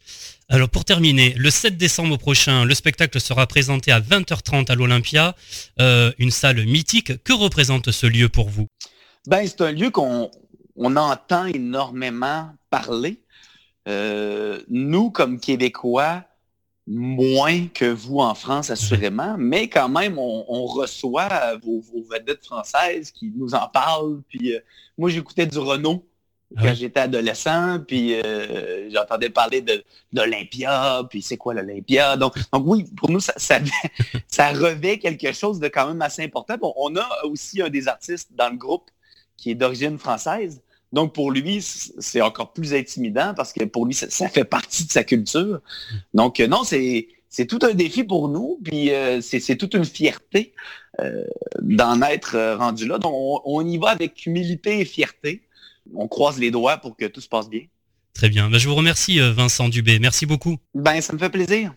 Alors 0.48 0.70
pour 0.70 0.84
terminer, 0.84 1.34
le 1.36 1.50
7 1.50 1.76
décembre 1.76 2.16
prochain, 2.16 2.64
le 2.64 2.74
spectacle 2.74 3.20
sera 3.20 3.46
présenté 3.46 3.92
à 3.92 4.00
20h30 4.00 4.70
à 4.70 4.74
l'Olympia, 4.74 5.34
euh, 5.80 6.12
une 6.18 6.30
salle 6.30 6.64
mythique. 6.64 7.22
Que 7.24 7.32
représente 7.32 7.90
ce 7.90 8.06
lieu 8.06 8.28
pour 8.30 8.48
vous? 8.48 8.66
Ben, 9.26 9.46
c'est 9.46 9.60
un 9.62 9.72
lieu 9.72 9.90
qu'on 9.90 10.30
on 10.76 10.96
entend 10.96 11.46
énormément 11.46 12.50
parler. 12.70 13.20
Euh, 13.88 14.60
nous, 14.68 15.10
comme 15.10 15.38
Québécois, 15.38 16.24
moins 16.86 17.66
que 17.68 17.86
vous 17.86 18.18
en 18.18 18.34
France, 18.34 18.70
assurément, 18.70 19.36
mais 19.38 19.68
quand 19.68 19.88
même, 19.88 20.18
on, 20.18 20.66
reçoit 20.66 21.56
vos, 21.62 21.82
vedettes 22.10 22.44
françaises 22.44 23.10
qui 23.10 23.32
nous 23.36 23.54
en 23.54 23.68
parlent. 23.68 24.22
Puis 24.28 24.54
euh, 24.54 24.60
moi, 24.98 25.10
j'écoutais 25.10 25.46
du 25.46 25.58
Renault 25.58 26.04
quand 26.56 26.74
j'étais 26.74 27.00
adolescent, 27.00 27.80
puis 27.86 28.14
euh, 28.14 28.88
j'entendais 28.90 29.30
parler 29.30 29.64
d'Olympia, 30.12 31.02
puis 31.10 31.20
c'est 31.20 31.36
quoi 31.36 31.54
l'Olympia? 31.54 32.16
Donc, 32.16 32.36
donc 32.52 32.62
oui, 32.66 32.84
pour 32.96 33.10
nous, 33.10 33.18
ça, 33.18 33.34
ça, 33.36 34.52
revêt 34.52 34.98
quelque 34.98 35.32
chose 35.32 35.58
de 35.58 35.66
quand 35.68 35.88
même 35.88 36.02
assez 36.02 36.22
important. 36.22 36.56
on 36.76 36.94
a 36.96 37.08
aussi 37.24 37.60
un 37.60 37.70
des 37.70 37.88
artistes 37.88 38.30
dans 38.34 38.50
le 38.50 38.56
groupe 38.56 38.88
qui 39.36 39.50
est 39.50 39.54
d'origine 39.54 39.98
française. 39.98 40.62
Donc, 40.92 41.12
pour 41.12 41.32
lui, 41.32 41.60
c'est 41.60 42.20
encore 42.20 42.52
plus 42.52 42.72
intimidant 42.72 43.34
parce 43.34 43.52
que 43.52 43.64
pour 43.64 43.84
lui, 43.84 43.94
ça, 43.94 44.28
fait 44.28 44.44
partie 44.44 44.86
de 44.86 44.92
sa 44.92 45.02
culture. 45.02 45.60
Donc, 46.14 46.38
euh, 46.38 46.46
non, 46.46 46.62
c'est 46.62 47.08
tout 47.48 47.58
un 47.62 47.74
défi 47.74 48.04
pour 48.04 48.28
nous, 48.28 48.60
puis 48.62 48.92
euh, 48.92 49.20
c'est 49.20 49.56
toute 49.56 49.74
une 49.74 49.84
fierté 49.84 50.54
euh, 51.00 51.24
d'en 51.60 52.00
être 52.02 52.56
rendu 52.56 52.86
là. 52.86 52.98
Donc, 52.98 53.12
on, 53.44 53.66
y 53.66 53.76
va 53.76 53.88
avec 53.88 54.24
humilité 54.24 54.80
et 54.80 54.84
fierté. 54.84 55.42
On 55.94 56.06
croise 56.06 56.38
les 56.38 56.52
doigts 56.52 56.76
pour 56.76 56.96
que 56.96 57.06
tout 57.06 57.20
se 57.20 57.28
passe 57.28 57.50
bien. 57.50 57.62
Très 58.14 58.28
bien. 58.28 58.48
Ben, 58.48 58.58
je 58.58 58.68
vous 58.68 58.76
remercie, 58.76 59.18
Vincent 59.18 59.68
Dubé. 59.68 59.98
Merci 59.98 60.26
beaucoup. 60.26 60.58
Ben, 60.74 61.00
ça 61.00 61.12
me 61.12 61.18
fait 61.18 61.30
plaisir. 61.30 61.74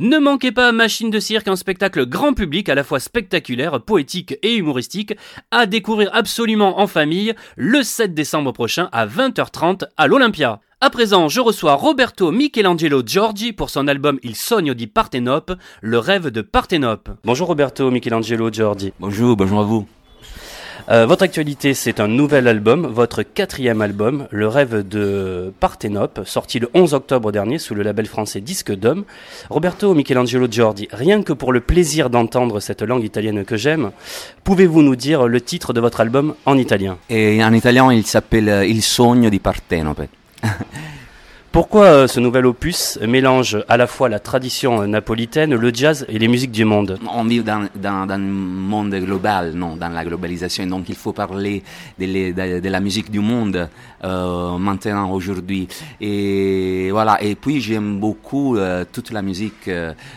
Ne 0.00 0.18
manquez 0.18 0.52
pas 0.52 0.70
Machine 0.70 1.10
de 1.10 1.18
cirque, 1.18 1.48
un 1.48 1.56
spectacle 1.56 2.06
grand 2.06 2.32
public 2.32 2.68
à 2.68 2.76
la 2.76 2.84
fois 2.84 3.00
spectaculaire, 3.00 3.80
poétique 3.80 4.38
et 4.42 4.54
humoristique, 4.54 5.14
à 5.50 5.66
découvrir 5.66 6.10
absolument 6.12 6.80
en 6.80 6.86
famille 6.86 7.34
le 7.56 7.82
7 7.82 8.14
décembre 8.14 8.52
prochain 8.52 8.88
à 8.92 9.06
20h30 9.06 9.84
à 9.96 10.06
l'Olympia. 10.06 10.60
À 10.80 10.90
présent, 10.90 11.28
je 11.28 11.40
reçois 11.40 11.74
Roberto 11.74 12.30
Michelangelo 12.30 13.02
Giorgi 13.04 13.52
pour 13.52 13.70
son 13.70 13.88
album 13.88 14.20
Il 14.22 14.36
sogno 14.36 14.74
di 14.74 14.86
Partenope, 14.86 15.52
le 15.80 15.98
rêve 15.98 16.28
de 16.28 16.42
Partenope. 16.42 17.10
Bonjour 17.24 17.48
Roberto 17.48 17.90
Michelangelo 17.90 18.50
Giorgi. 18.52 18.92
Bonjour, 19.00 19.36
bonjour 19.36 19.58
à 19.58 19.64
vous. 19.64 19.88
Euh, 20.90 21.04
votre 21.04 21.22
actualité, 21.22 21.74
c'est 21.74 22.00
un 22.00 22.08
nouvel 22.08 22.48
album, 22.48 22.86
votre 22.86 23.22
quatrième 23.22 23.82
album, 23.82 24.26
Le 24.30 24.48
rêve 24.48 24.88
de 24.88 25.52
Parthénope, 25.60 26.20
sorti 26.24 26.58
le 26.58 26.70
11 26.72 26.94
octobre 26.94 27.30
dernier 27.30 27.58
sous 27.58 27.74
le 27.74 27.82
label 27.82 28.06
français 28.06 28.40
Disque 28.40 28.72
d'Homme. 28.72 29.04
Roberto 29.50 29.92
Michelangelo 29.94 30.46
Giordi, 30.50 30.88
rien 30.90 31.22
que 31.22 31.34
pour 31.34 31.52
le 31.52 31.60
plaisir 31.60 32.08
d'entendre 32.08 32.60
cette 32.60 32.80
langue 32.80 33.04
italienne 33.04 33.44
que 33.44 33.58
j'aime, 33.58 33.90
pouvez-vous 34.44 34.82
nous 34.82 34.96
dire 34.96 35.26
le 35.26 35.42
titre 35.42 35.74
de 35.74 35.80
votre 35.80 36.00
album 36.00 36.34
en 36.46 36.56
italien? 36.56 36.96
Et 37.10 37.44
En 37.44 37.52
italien, 37.52 37.92
il 37.92 38.06
s'appelle 38.06 38.64
Il 38.66 38.82
sogno 38.82 39.28
di 39.28 39.40
Partenope. 39.40 40.08
Pourquoi 41.58 41.86
euh, 41.86 42.06
ce 42.06 42.20
nouvel 42.20 42.46
opus 42.46 43.00
mélange 43.04 43.58
à 43.68 43.76
la 43.76 43.88
fois 43.88 44.08
la 44.08 44.20
tradition 44.20 44.86
napolitaine, 44.86 45.56
le 45.56 45.74
jazz 45.74 46.06
et 46.08 46.16
les 46.16 46.28
musiques 46.28 46.52
du 46.52 46.64
monde? 46.64 47.00
On 47.12 47.24
vit 47.24 47.42
dans, 47.42 47.66
un 47.84 48.18
monde 48.18 48.94
global, 48.94 49.54
non, 49.54 49.74
dans 49.74 49.88
la 49.88 50.04
globalisation, 50.04 50.64
donc 50.68 50.88
il 50.88 50.94
faut 50.94 51.12
parler 51.12 51.64
de, 51.98 52.68
la 52.68 52.78
musique 52.78 53.10
du 53.10 53.18
monde 53.18 53.68
maintenant, 54.02 55.10
aujourd'hui. 55.10 55.68
Et 56.00 56.88
voilà, 56.90 57.22
et 57.22 57.34
puis 57.34 57.60
j'aime 57.60 57.98
beaucoup 57.98 58.56
euh, 58.56 58.84
toute 58.90 59.10
la 59.10 59.22
musique, 59.22 59.70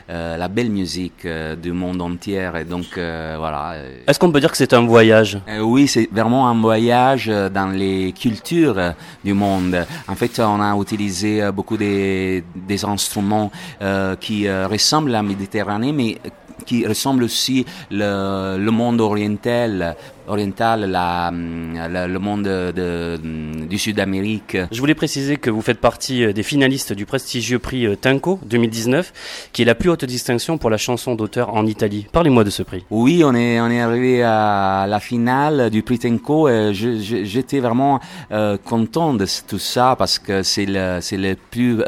la 0.09 0.47
belle 0.47 0.69
musique 0.69 1.27
du 1.61 1.71
monde 1.71 2.01
entier, 2.01 2.49
et 2.59 2.63
donc 2.63 2.87
voilà. 2.95 3.75
Est-ce 4.07 4.19
qu'on 4.19 4.31
peut 4.31 4.39
dire 4.39 4.51
que 4.51 4.57
c'est 4.57 4.73
un 4.73 4.85
voyage? 4.85 5.39
Oui, 5.61 5.87
c'est 5.87 6.09
vraiment 6.11 6.47
un 6.47 6.59
voyage 6.59 7.27
dans 7.27 7.71
les 7.71 8.11
cultures 8.13 8.93
du 9.23 9.33
monde. 9.33 9.85
En 10.07 10.15
fait, 10.15 10.39
on 10.39 10.61
a 10.61 10.75
utilisé 10.75 11.41
euh, 11.41 11.51
beaucoup 11.51 11.77
des, 11.77 12.43
des 12.55 12.85
instruments 12.85 13.51
euh, 13.81 14.15
qui 14.15 14.47
euh, 14.47 14.67
ressemblent 14.67 15.11
à 15.11 15.21
la 15.21 15.23
Méditerranée, 15.23 15.91
mais 15.91 16.17
qui 16.65 16.85
ressemblent 16.85 17.23
aussi 17.23 17.65
le, 17.89 18.57
le 18.57 18.71
monde 18.71 19.01
oriental 19.01 19.95
orientale, 20.27 20.89
la, 20.89 21.31
le 21.31 22.19
monde 22.19 22.43
de, 22.43 23.19
du 23.67 23.77
Sud-Amérique. 23.77 24.57
Je 24.71 24.79
voulais 24.79 24.95
préciser 24.95 25.37
que 25.37 25.49
vous 25.49 25.61
faites 25.61 25.79
partie 25.79 26.23
euh, 26.23 26.33
des 26.33 26.43
finalistes 26.43 26.93
du 26.93 27.05
prestigieux 27.05 27.59
prix 27.59 27.85
euh, 27.85 27.95
Tinco 27.95 28.39
2019, 28.45 29.49
qui 29.53 29.61
est 29.61 29.65
la 29.65 29.75
plus 29.75 29.89
haute 29.89 30.05
distinction 30.05 30.57
pour 30.57 30.69
la 30.69 30.77
chanson 30.77 31.15
d'auteur 31.15 31.53
en 31.53 31.65
Italie. 31.65 32.07
Parlez-moi 32.11 32.43
de 32.43 32.49
ce 32.49 32.63
prix. 32.63 32.85
Oui, 32.89 33.23
on 33.25 33.33
est, 33.33 33.59
on 33.59 33.69
est 33.69 33.81
arrivé 33.81 34.23
à 34.23 34.85
la 34.87 34.99
finale 34.99 35.69
du 35.69 35.83
prix 35.83 35.99
Tinco 35.99 36.49
et 36.49 36.71
j'étais 36.73 37.59
vraiment 37.59 37.99
euh, 38.31 38.57
content 38.57 39.13
de 39.13 39.25
tout 39.47 39.59
ça 39.59 39.95
parce 39.97 40.19
que 40.19 40.43
c'est 40.43 40.65
le, 40.65 40.99
c'est 41.01 41.17
le 41.17 41.35
plus, 41.35 41.81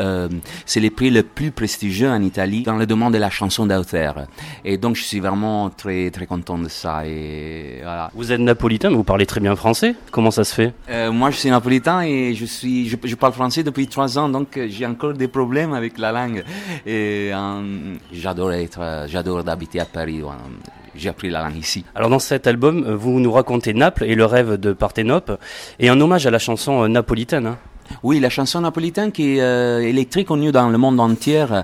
c'est 0.65 0.79
le 0.79 0.89
prix 0.89 1.09
le 1.09 1.23
plus 1.23 1.51
prestigieux 1.51 2.09
en 2.09 2.21
Italie 2.21 2.63
dans 2.63 2.77
le 2.77 2.85
domaine 2.85 3.11
de 3.11 3.17
la 3.17 3.29
chanson 3.29 3.65
d'auteur. 3.65 4.27
Et 4.65 4.77
donc 4.77 4.95
je 4.95 5.03
suis 5.03 5.19
vraiment 5.19 5.69
très, 5.69 6.09
très 6.11 6.25
content 6.25 6.57
de 6.57 6.69
ça. 6.69 7.05
Et 7.05 7.79
voilà. 7.83 8.11
Vous 8.13 8.22
êtes 8.31 8.39
napolitain, 8.39 8.89
mais 8.89 8.95
vous 8.95 9.03
parlez 9.03 9.25
très 9.25 9.39
bien 9.39 9.55
français. 9.55 9.95
Comment 10.11 10.31
ça 10.31 10.43
se 10.43 10.53
fait? 10.53 10.73
Euh, 10.89 11.11
moi, 11.11 11.31
je 11.31 11.37
suis 11.37 11.49
napolitain 11.49 12.01
et 12.01 12.33
je 12.33 12.45
suis, 12.45 12.87
je, 12.87 12.95
je 13.03 13.15
parle 13.15 13.33
français 13.33 13.63
depuis 13.63 13.87
trois 13.87 14.17
ans, 14.17 14.29
donc 14.29 14.55
euh, 14.57 14.67
j'ai 14.69 14.85
encore 14.85 15.13
des 15.13 15.27
problèmes 15.27 15.73
avec 15.73 15.97
la 15.97 16.11
langue. 16.11 16.43
Et 16.85 17.31
euh, 17.33 17.61
j'adore 18.11 18.53
être, 18.53 18.79
euh, 18.81 19.07
j'adore 19.07 19.43
d'habiter 19.43 19.79
à 19.79 19.85
Paris. 19.85 20.21
ouais. 20.21 20.31
J'ai 20.95 21.09
appris 21.09 21.31
la 21.31 21.41
langue 21.41 21.57
ici. 21.57 21.83
Alors 21.95 22.09
dans 22.11 22.19
cet 22.19 22.45
album, 22.45 22.83
euh, 22.85 22.95
vous 22.95 23.19
nous 23.19 23.31
racontez 23.31 23.73
Naples 23.73 24.03
et 24.03 24.13
le 24.13 24.25
rêve 24.25 24.57
de 24.57 24.73
Parthénope, 24.73 25.39
et 25.79 25.89
un 25.89 25.99
hommage 25.99 26.27
à 26.27 26.31
la 26.31 26.37
chanson 26.39 26.83
euh, 26.83 26.87
napolitaine. 26.87 27.47
hein. 27.47 27.57
Oui, 28.01 28.19
la 28.19 28.29
chanson 28.29 28.61
napolitaine 28.61 29.11
qui 29.11 29.39
euh, 29.39 29.81
est 29.81 30.09
très 30.09 30.23
connue 30.23 30.51
dans 30.51 30.69
le 30.69 30.77
monde 30.77 30.99
entier. 30.99 31.45
Euh, 31.49 31.63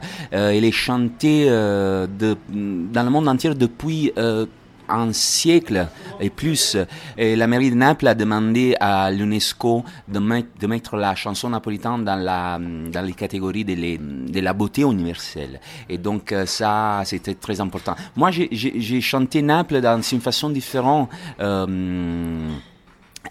elle 0.52 0.66
est 0.66 0.72
chantée 0.72 1.46
euh, 1.48 2.08
de, 2.08 2.36
dans 2.50 3.04
le 3.04 3.10
monde 3.10 3.28
entier 3.28 3.54
depuis 3.54 4.12
euh, 4.18 4.46
un 4.90 5.14
siècle 5.14 5.88
et 6.20 6.30
plus. 6.30 6.78
Et 7.18 7.36
la 7.36 7.48
mairie 7.48 7.70
de 7.72 7.76
Naples 7.76 8.08
a 8.08 8.16
demandé 8.16 8.76
à 8.80 9.12
l'UNESCO 9.12 9.84
de, 10.08 10.20
mettre- 10.20 10.96
la 10.98 11.16
chanson 11.16 11.50
napolitaine 11.50 12.04
dans, 12.04 13.04
les 13.06 13.14
catégories 13.14 13.66
de, 13.66 14.40
la 14.40 14.54
beauté 14.54 14.82
universelle. 14.82 15.60
Et 15.88 15.98
donc 15.98 16.32
euh, 16.32 16.46
ça, 16.46 17.02
c'était 17.06 17.36
très 17.36 17.60
important. 17.62 17.96
Moi, 18.16 18.32
j'ai- 18.32 19.02
chanté 19.02 19.42
Naples 19.42 19.82
dans 19.82 20.02
une 20.02 20.22
façon 20.22 20.50
différente. 20.50 21.10
euh, 21.40 22.50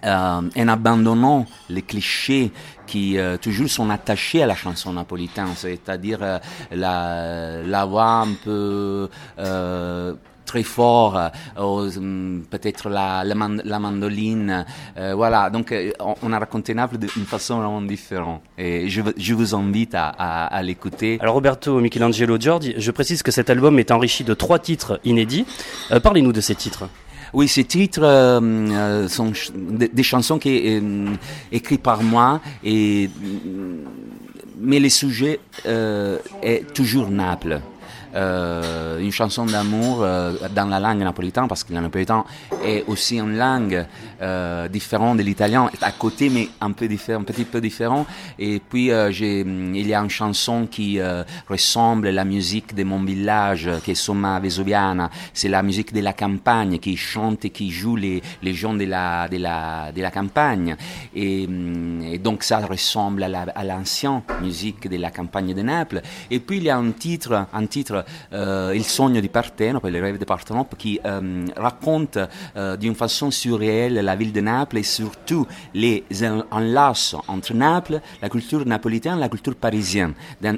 euh, 0.05 0.41
en 0.57 0.69
abandonnant 0.69 1.47
les 1.71 1.83
clichés 1.83 2.53
qui 2.87 3.17
toujours 3.41 3.69
sont 3.69 3.89
attachés 3.91 4.43
à 4.43 4.47
la 4.47 4.55
chanson 4.55 4.93
napolitaine, 4.93 5.49
c'est-à-dire 5.57 6.41
la, 6.71 7.63
la 7.65 7.85
voix 7.85 8.27
un 8.27 8.35
peu 8.45 9.09
très 10.53 10.65
fort, 10.65 11.13
euh, 11.17 11.29
aux, 11.63 11.87
hum, 11.99 12.43
peut-être 12.51 12.89
la, 12.89 13.23
la, 13.31 13.35
man- 13.35 13.63
la 13.65 13.79
mandoline, 13.79 14.65
euh, 14.97 15.15
voilà. 15.15 15.51
Donc 15.51 15.67
euh, 15.71 15.93
on, 16.01 16.15
on 16.25 16.33
a 16.33 16.39
raconté 16.41 16.75
Naples 16.75 16.99
d'une 16.99 17.27
façon 17.35 17.59
vraiment 17.59 17.83
différente. 17.83 18.41
Et 18.57 18.89
je, 18.89 19.01
je 19.17 19.35
vous 19.35 19.55
invite 19.55 19.95
à, 19.95 20.07
à, 20.09 20.47
à 20.59 20.61
l'écouter. 20.63 21.19
Alors 21.21 21.35
Roberto 21.35 21.79
Michelangelo 21.81 22.37
Giorgi, 22.45 22.75
je 22.77 22.91
précise 22.91 23.23
que 23.23 23.31
cet 23.31 23.49
album 23.51 23.79
est 23.79 23.91
enrichi 23.91 24.25
de 24.25 24.35
trois 24.35 24.59
titres 24.59 24.99
inédits. 25.05 25.47
Parlez-nous 26.03 26.33
de 26.33 26.41
ces 26.41 26.55
titres. 26.55 26.89
Oui, 27.35 27.47
ces 27.47 27.65
titres 27.65 28.01
euh, 28.05 29.07
sont 29.07 29.35
ch- 29.35 29.53
des, 29.99 30.03
chansons 30.03 30.39
qui 30.39 30.63
euh, 30.81 30.81
écrites 31.53 31.83
par 31.83 32.03
moi 32.03 32.41
et 32.65 33.11
mais 34.61 34.81
le 34.81 34.89
sujet 34.89 35.39
euh, 35.67 36.19
est 36.43 36.63
toujours 36.75 37.11
Naples. 37.11 37.61
Euh, 38.19 38.99
une 38.99 39.13
chanson 39.13 39.47
d'amour 39.47 39.99
euh, 40.03 40.33
dans 40.59 40.67
la 40.67 40.81
langue 40.81 40.99
napolitaine 41.11 41.47
parce 41.47 41.63
que 41.63 41.73
le 41.73 41.81
napolitain 41.81 42.25
est 42.65 42.83
aussi 42.89 43.17
une 43.21 43.37
langue 43.39 43.87
euh, 44.21 44.67
différente 44.67 45.19
de 45.19 45.23
l'italien 45.23 45.71
à 45.81 45.93
côté 45.93 46.29
mais 46.29 46.49
un 46.61 46.73
peu 46.73 46.89
différent 46.89 47.21
un 47.21 47.25
petit 47.33 47.45
peu 47.45 47.61
différent. 47.61 48.05
Et 48.39 48.61
puis 48.71 48.91
euh, 48.91 49.13
j'ai 49.13 49.41
il 49.83 49.87
y 49.87 49.95
a 49.95 50.01
une 50.01 50.11
chanson 50.11 50.67
qui 50.67 50.99
euh, 50.99 51.23
ressemble 51.49 52.09
à 52.09 52.13
la 52.13 52.25
musique 52.25 52.75
de 52.75 52.83
mon 52.83 53.01
village 53.13 53.71
qui 53.85 53.93
est 53.93 53.95
Somma 54.07 54.41
Vesuviana. 54.41 55.11
C'est 55.33 55.49
la 55.49 55.63
musique 55.63 55.93
de 55.95 56.01
la 56.01 56.13
campagne 56.13 56.79
qui 56.79 56.97
chante 56.97 57.45
et 57.45 57.51
qui 57.51 57.71
joue 57.71 57.95
les, 57.97 58.21
les 58.43 58.55
gens 58.55 58.75
de 58.75 58.85
la, 58.85 59.29
de 59.29 59.37
la, 59.37 59.93
de 59.95 60.03
la 60.03 60.11
campagne. 60.11 60.75
Et, 61.15 61.47
hum, 61.47 62.03
et 62.03 62.19
donc 62.19 62.43
ça 62.43 62.59
ressemble 62.59 63.23
à 63.23 63.29
la- 63.29 63.47
l'ancienne 63.65 64.23
musique 64.43 64.89
de 64.89 64.97
la 64.97 65.11
campagne 65.11 65.55
de 65.55 65.63
Naples. 65.63 66.03
Et 66.33 66.41
puis 66.41 66.57
il 66.57 66.65
y 66.65 66.71
a 66.71 66.77
un 66.79 66.91
titre 66.91 67.47
un 67.53 67.67
titre 67.67 68.05
euh, 68.33 68.73
Il 68.75 68.85
sogno 68.85 69.21
di 69.21 69.29
Partenope 69.29 69.89
le 69.89 70.01
rêve 70.01 70.19
de 70.19 70.25
Partenope 70.25 70.77
qui 70.77 71.01
euh, 71.05 71.47
raconte 71.57 72.19
euh, 72.57 72.77
d'une 72.77 72.95
façon 72.95 73.31
surréelle 73.31 73.95
la 73.95 74.17
ville 74.17 74.33
de 74.33 74.41
Naples 74.41 74.79
et 74.79 74.83
surtout 74.83 75.47
les 75.75 76.05
enlaces 76.51 77.17
entre 77.27 77.55
Naples, 77.55 78.01
la 78.23 78.29
culture 78.29 78.65
napolitaine, 78.67 79.19
la 79.19 79.29
culture 79.29 79.55
parisienne, 79.55 80.15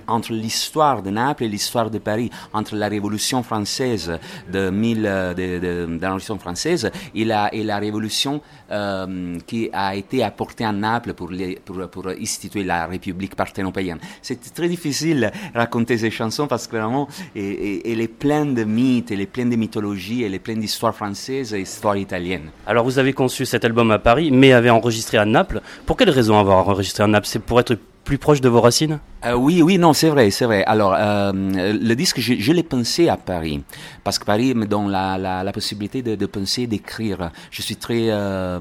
entre 0.06 0.32
l'histoire 0.32 1.02
de 1.02 1.10
Naples 1.10 1.44
et 1.44 1.48
l'histoire 1.48 1.90
de 1.90 1.98
Paris, 1.98 2.30
entre 2.52 2.76
la 2.76 2.88
Révolution 2.88 3.42
française 3.42 4.18
de, 4.50 4.70
1000, 4.70 5.06
euh, 5.06 5.34
de 5.34 5.98
la 6.00 6.08
Révolution 6.08 6.38
française 6.38 6.90
et 7.14 7.24
la, 7.24 7.52
et 7.54 7.62
la 7.62 7.78
Révolution 7.78 8.40
euh, 8.70 9.38
qui 9.46 9.68
a 9.72 9.94
été 9.94 10.22
apportée 10.22 10.64
à 10.64 10.72
Naples 10.72 11.14
pour, 11.14 11.30
pour, 11.64 11.88
pour 11.88 12.08
instituer 12.08 12.64
la 12.64 12.86
République 12.86 13.34
parthénopéenne. 13.34 13.98
C'est 14.22 14.40
très 14.54 14.68
difficile 14.68 15.30
de 15.54 15.58
raconter 15.58 15.98
ces 15.98 16.10
chansons 16.10 16.46
parce 16.46 16.66
que 16.66 16.76
vraiment, 16.76 17.08
et- 17.34 17.90
elle 17.92 18.00
est 18.00 18.08
pleine 18.08 18.54
de 18.54 18.64
mythes, 18.64 19.10
elle 19.10 19.20
est 19.20 19.26
pleine 19.26 19.50
de 19.50 19.56
mythologie, 19.56 20.22
elle 20.22 20.34
est 20.34 20.38
pleine 20.38 20.60
d'histoires 20.60 20.94
françaises 20.94 21.52
et 21.54 21.58
d'histoires 21.58 21.96
italiennes. 21.96 22.50
Alors 22.66 22.84
vous 22.84 22.98
avez 22.98 23.12
conçu 23.12 23.44
cet 23.46 23.64
album 23.64 23.90
à 23.90 23.98
Paris, 23.98 24.30
mais 24.30 24.52
avez 24.52 24.70
enregistré 24.70 25.18
à 25.18 25.24
Naples. 25.24 25.60
Pour 25.86 25.96
quelle 25.96 26.10
raison 26.10 26.38
avoir 26.38 26.68
enregistré 26.68 27.02
à 27.02 27.06
Naples? 27.06 27.26
C'est 27.26 27.42
pour 27.42 27.58
être 27.60 27.76
proche 28.18 28.40
de 28.40 28.48
vos 28.48 28.60
racines? 28.60 29.00
Euh, 29.24 29.34
oui, 29.34 29.62
oui, 29.62 29.78
non, 29.78 29.92
c'est 29.92 30.08
vrai, 30.08 30.30
c'est 30.30 30.44
vrai. 30.44 30.64
Alors, 30.64 30.94
euh, 30.96 31.32
le 31.34 31.94
disque, 31.94 32.20
je, 32.20 32.52
l'ai 32.52 32.62
pensé 32.62 33.08
à 33.08 33.16
Paris, 33.16 33.62
parce 34.04 34.18
que 34.18 34.24
Paris 34.24 34.54
me 34.54 34.66
donne 34.66 34.90
la, 34.90 35.18
la, 35.18 35.52
possibilité 35.52 36.02
de, 36.02 36.14
de 36.14 36.26
penser, 36.26 36.66
d'écrire. 36.66 37.30
Je 37.50 37.62
suis 37.62 37.76
très, 37.76 38.06
euh, 38.08 38.58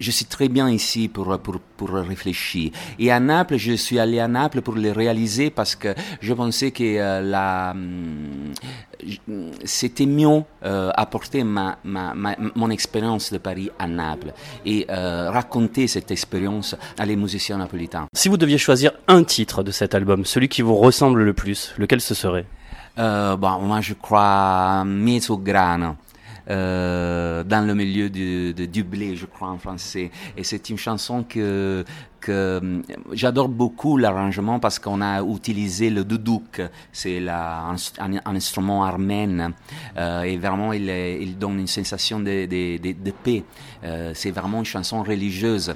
je 0.00 0.10
suis 0.10 0.24
très 0.24 0.48
bien 0.48 0.68
ici 0.70 1.08
pour, 1.08 1.38
pour, 1.38 1.60
pour 1.76 1.90
réfléchir. 1.90 2.72
Et 2.98 3.12
à 3.12 3.20
Naples, 3.20 3.56
je 3.58 3.72
suis 3.72 3.98
allé 3.98 4.18
à 4.18 4.26
Naples 4.28 4.62
pour 4.62 4.74
le 4.74 4.90
réaliser 4.90 5.50
parce 5.50 5.76
que 5.76 5.94
je 6.20 6.32
pensais 6.34 6.70
que 6.72 6.82
euh, 6.82 7.20
la, 7.20 7.72
hum, 7.72 8.52
c'était 9.64 10.06
mieux 10.06 10.42
euh, 10.64 10.90
apporter 10.94 11.44
ma, 11.44 11.78
ma, 11.84 12.14
ma- 12.14 12.36
mon 12.54 12.70
expérience 12.70 13.32
de 13.32 13.38
Paris 13.38 13.70
à 13.78 13.86
Naples 13.86 14.32
et 14.64 14.86
euh, 14.90 15.30
raconter 15.30 15.86
cette 15.86 16.10
expérience 16.10 16.74
à 16.98 17.04
les 17.06 17.16
musiciens 17.16 17.58
napolitains. 17.58 18.06
Si 18.14 18.28
vous 18.28 18.36
deviez 18.36 18.58
choisir 18.58 18.92
un 19.06 19.22
titre 19.24 19.62
de 19.62 19.70
cet 19.70 19.94
album, 19.94 20.24
celui 20.24 20.48
qui 20.48 20.62
vous 20.62 20.76
ressemble 20.76 21.22
le 21.22 21.32
plus, 21.34 21.74
lequel 21.78 22.00
ce 22.00 22.14
serait? 22.14 22.46
Euh, 22.98 23.36
bon, 23.36 23.60
moi 23.60 23.80
je 23.80 23.94
crois 23.94 24.82
mezzo 24.84 25.36
grano. 25.38 25.96
Euh, 26.50 27.44
dans 27.44 27.64
le 27.64 27.74
milieu 27.74 28.10
du, 28.10 28.84
blé, 28.84 29.14
je 29.14 29.26
crois 29.26 29.48
en 29.48 29.58
français. 29.58 30.10
Et 30.36 30.42
c'est 30.42 30.68
une 30.68 30.78
chanson 30.78 31.22
que, 31.22 31.84
euh, 32.28 32.82
j'adore 33.12 33.48
beaucoup 33.48 33.96
l'arrangement 33.96 34.58
parce 34.58 34.78
qu'on 34.80 35.00
a 35.00 35.22
utilisé 35.22 35.90
le 35.90 36.04
doudouk, 36.04 36.60
c'est 36.92 37.26
un, 37.28 37.76
instrument 38.26 38.84
armène 38.84 39.52
euh, 39.96 40.22
et 40.22 40.36
vraiment 40.38 40.72
il, 40.72 41.38
donne 41.38 41.60
une 41.60 41.66
sensation 41.66 42.18
de, 42.18 43.10
paix. 43.22 43.44
C'est 44.14 44.32
vraiment 44.32 44.58
une 44.58 44.64
chanson 44.64 45.02
religieuse. 45.04 45.74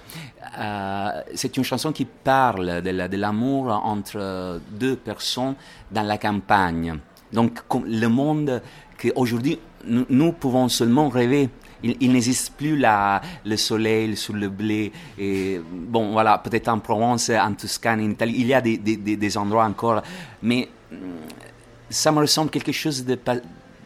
C'est 1.35 1.57
une 1.57 1.65
chanson 1.65 1.93
qui 1.93 2.05
parle 2.05 2.83
de 2.83 2.91
la- 2.91 3.09
de 3.09 3.17
l'amour 3.17 3.69
entre 3.69 4.61
deux 4.71 4.97
personnes 4.97 5.55
dans 5.93 6.03
la 6.03 6.19
campagne. 6.19 6.99
Donc, 7.33 7.61
le 7.87 8.07
monde 8.07 8.63
qu'aujourd'hui, 8.99 9.59
nous, 9.87 10.33
pouvons 10.33 10.69
seulement 10.69 11.09
rêver. 11.09 11.49
Il, 11.83 12.13
n'existe 12.13 12.55
plus 12.55 12.83
le 12.83 13.57
soleil 13.57 14.17
sur 14.17 14.35
le 14.35 14.49
blé. 14.49 14.93
Bon, 15.71 16.13
voilà, 16.13 16.39
peut-être 16.39 16.69
en 16.69 16.79
Provence, 16.79 17.31
en 17.31 17.53
Toscane, 17.55 18.01
en 18.01 18.11
Italie, 18.11 18.35
il 18.39 18.47
y 18.47 18.55
a 18.55 18.61
des, 18.61 19.39
endroits 19.39 19.65
encore. 19.65 20.03
Mais 20.43 20.69
hum, 20.91 20.99
ça 21.91 22.11
me 22.13 22.21
ressemble 22.21 22.51
quelque 22.51 22.73
chose 22.73 23.05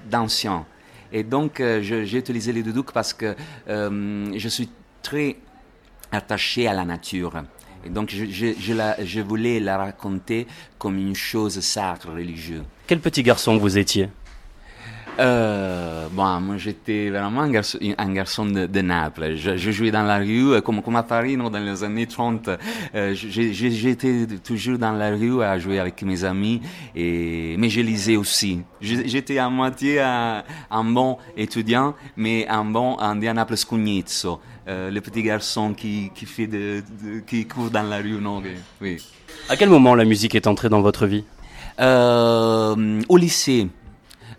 d'ancien. 0.08 0.64
Et 1.12 1.22
donc, 1.22 1.60
euh, 1.60 1.80
j'ai 1.82 2.18
utilisé 2.18 2.52
les 2.52 2.62
doudouks 2.62 2.92
parce 2.92 3.12
que 3.12 3.34
euh, 3.68 4.30
je 4.36 4.48
suis 4.48 4.68
très 5.02 5.36
attaché 6.12 6.68
à 6.68 6.74
la 6.74 6.84
nature. 6.84 7.32
Et 7.84 7.88
donc, 7.88 8.10
je, 8.10 8.26
je 8.26 9.20
voulais 9.20 9.60
la 9.60 9.78
raconter 9.78 10.46
comme 10.78 10.98
une 10.98 11.14
chose 11.14 11.58
sacre, 11.60 12.10
religieuse. 12.10 12.64
Quel 12.86 13.00
petit 13.00 13.22
garçon 13.22 13.56
vous 13.56 13.78
étiez? 13.78 14.08
Euh, 15.18 16.06
bon, 16.12 16.40
moi 16.40 16.56
j'étais 16.58 17.10
vraiment 17.10 17.40
un 17.40 17.50
garçon, 17.50 17.78
un 17.98 18.12
garçon 18.12 18.46
de, 18.46 18.66
de 18.66 18.80
Naples. 18.80 19.34
Je, 19.34 19.56
je 19.56 19.70
jouais 19.72 19.90
dans 19.90 20.04
la 20.04 20.18
rue, 20.18 20.52
euh, 20.52 20.60
comme, 20.60 20.80
comme 20.80 20.94
à 20.96 21.02
Paris, 21.02 21.36
non, 21.36 21.50
dans 21.50 21.58
les 21.58 21.82
années 21.82 22.06
30. 22.06 22.48
Euh, 22.94 23.14
J'étais 23.14 24.26
toujours 24.44 24.78
dans 24.78 24.92
la 24.92 25.10
rue 25.10 25.42
à 25.42 25.58
jouer 25.58 25.80
avec 25.80 26.02
mes 26.02 26.22
amis, 26.24 26.60
et, 26.94 27.56
mais 27.58 27.68
je 27.68 27.80
lisais 27.80 28.16
aussi. 28.16 28.60
J'étais 28.80 29.38
à 29.38 29.48
moitié 29.48 30.00
un, 30.00 30.44
un 30.70 30.84
bon 30.84 31.18
étudiant, 31.36 31.94
mais 32.16 32.46
un 32.48 32.64
bon 32.64 32.96
un 33.00 33.16
Naples 33.16 33.56
Scugnizzo, 33.56 34.40
euh, 34.68 34.90
le 34.90 35.00
petit 35.00 35.22
garçon 35.22 35.74
qui, 35.74 36.10
qui, 36.14 36.26
fait 36.26 36.46
de, 36.46 36.80
de- 37.02 37.20
qui 37.26 37.44
court 37.46 37.70
dans 37.70 37.82
la 37.82 37.96
rue, 37.98 38.20
non, 38.20 38.40
oui. 38.80 39.04
À 39.48 39.56
quel 39.56 39.68
moment 39.68 39.94
la 39.96 40.04
musique 40.04 40.34
est 40.36 40.46
entrée 40.46 40.68
dans 40.68 40.80
votre 40.80 41.06
vie? 41.06 41.24
Euh, 41.80 43.00
au 43.08 43.16
lycée. 43.16 43.68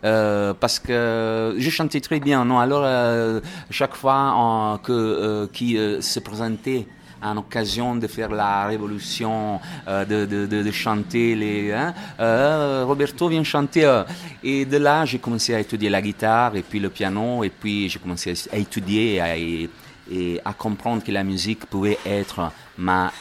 Euh, 0.03 0.53
parce 0.53 0.79
que 0.79 1.55
je 1.57 1.69
chantais 1.69 1.99
très 1.99 2.19
bien, 2.19 2.45
non? 2.45 2.59
Alors, 2.59 2.83
euh, 2.85 3.41
chaque 3.69 3.95
fois 3.95 4.73
euh, 4.73 4.77
que 4.77 4.91
euh, 4.93 5.47
qui 5.51 5.77
se 5.99 6.19
présentait 6.19 6.87
une 7.21 7.37
occasion 7.37 7.95
de 7.95 8.07
faire 8.07 8.29
la 8.29 8.67
révolution, 8.67 9.59
euh, 9.87 10.05
de, 10.05 10.25
de, 10.25 10.45
de, 10.45 10.71
chanter 10.71 11.35
les. 11.35 11.71
Hein, 11.71 11.93
euh, 12.19 12.83
Roberto 12.85 13.27
vient 13.27 13.43
chanter. 13.43 13.85
Euh. 13.85 14.03
et 14.43 14.65
de 14.65 14.77
là, 14.77 15.05
j'ai 15.05 15.19
commencé 15.19 15.53
à 15.53 15.59
étudier 15.59 15.89
la 15.89 16.01
guitare 16.01 16.55
et 16.55 16.61
puis 16.61 16.79
le 16.79 16.89
piano, 16.89 17.43
et 17.43 17.49
puis 17.49 17.89
j'ai 17.89 17.99
commencé 17.99 18.33
à 18.51 18.57
étudier 18.57 19.19
à, 19.19 19.37
et, 19.37 19.69
et, 20.11 20.39
à 20.45 20.53
comprendre 20.53 21.03
que 21.03 21.11
la 21.11 21.23
musique 21.23 21.65
pouvait 21.65 21.99
être 22.05 22.51
ma, 22.77 23.11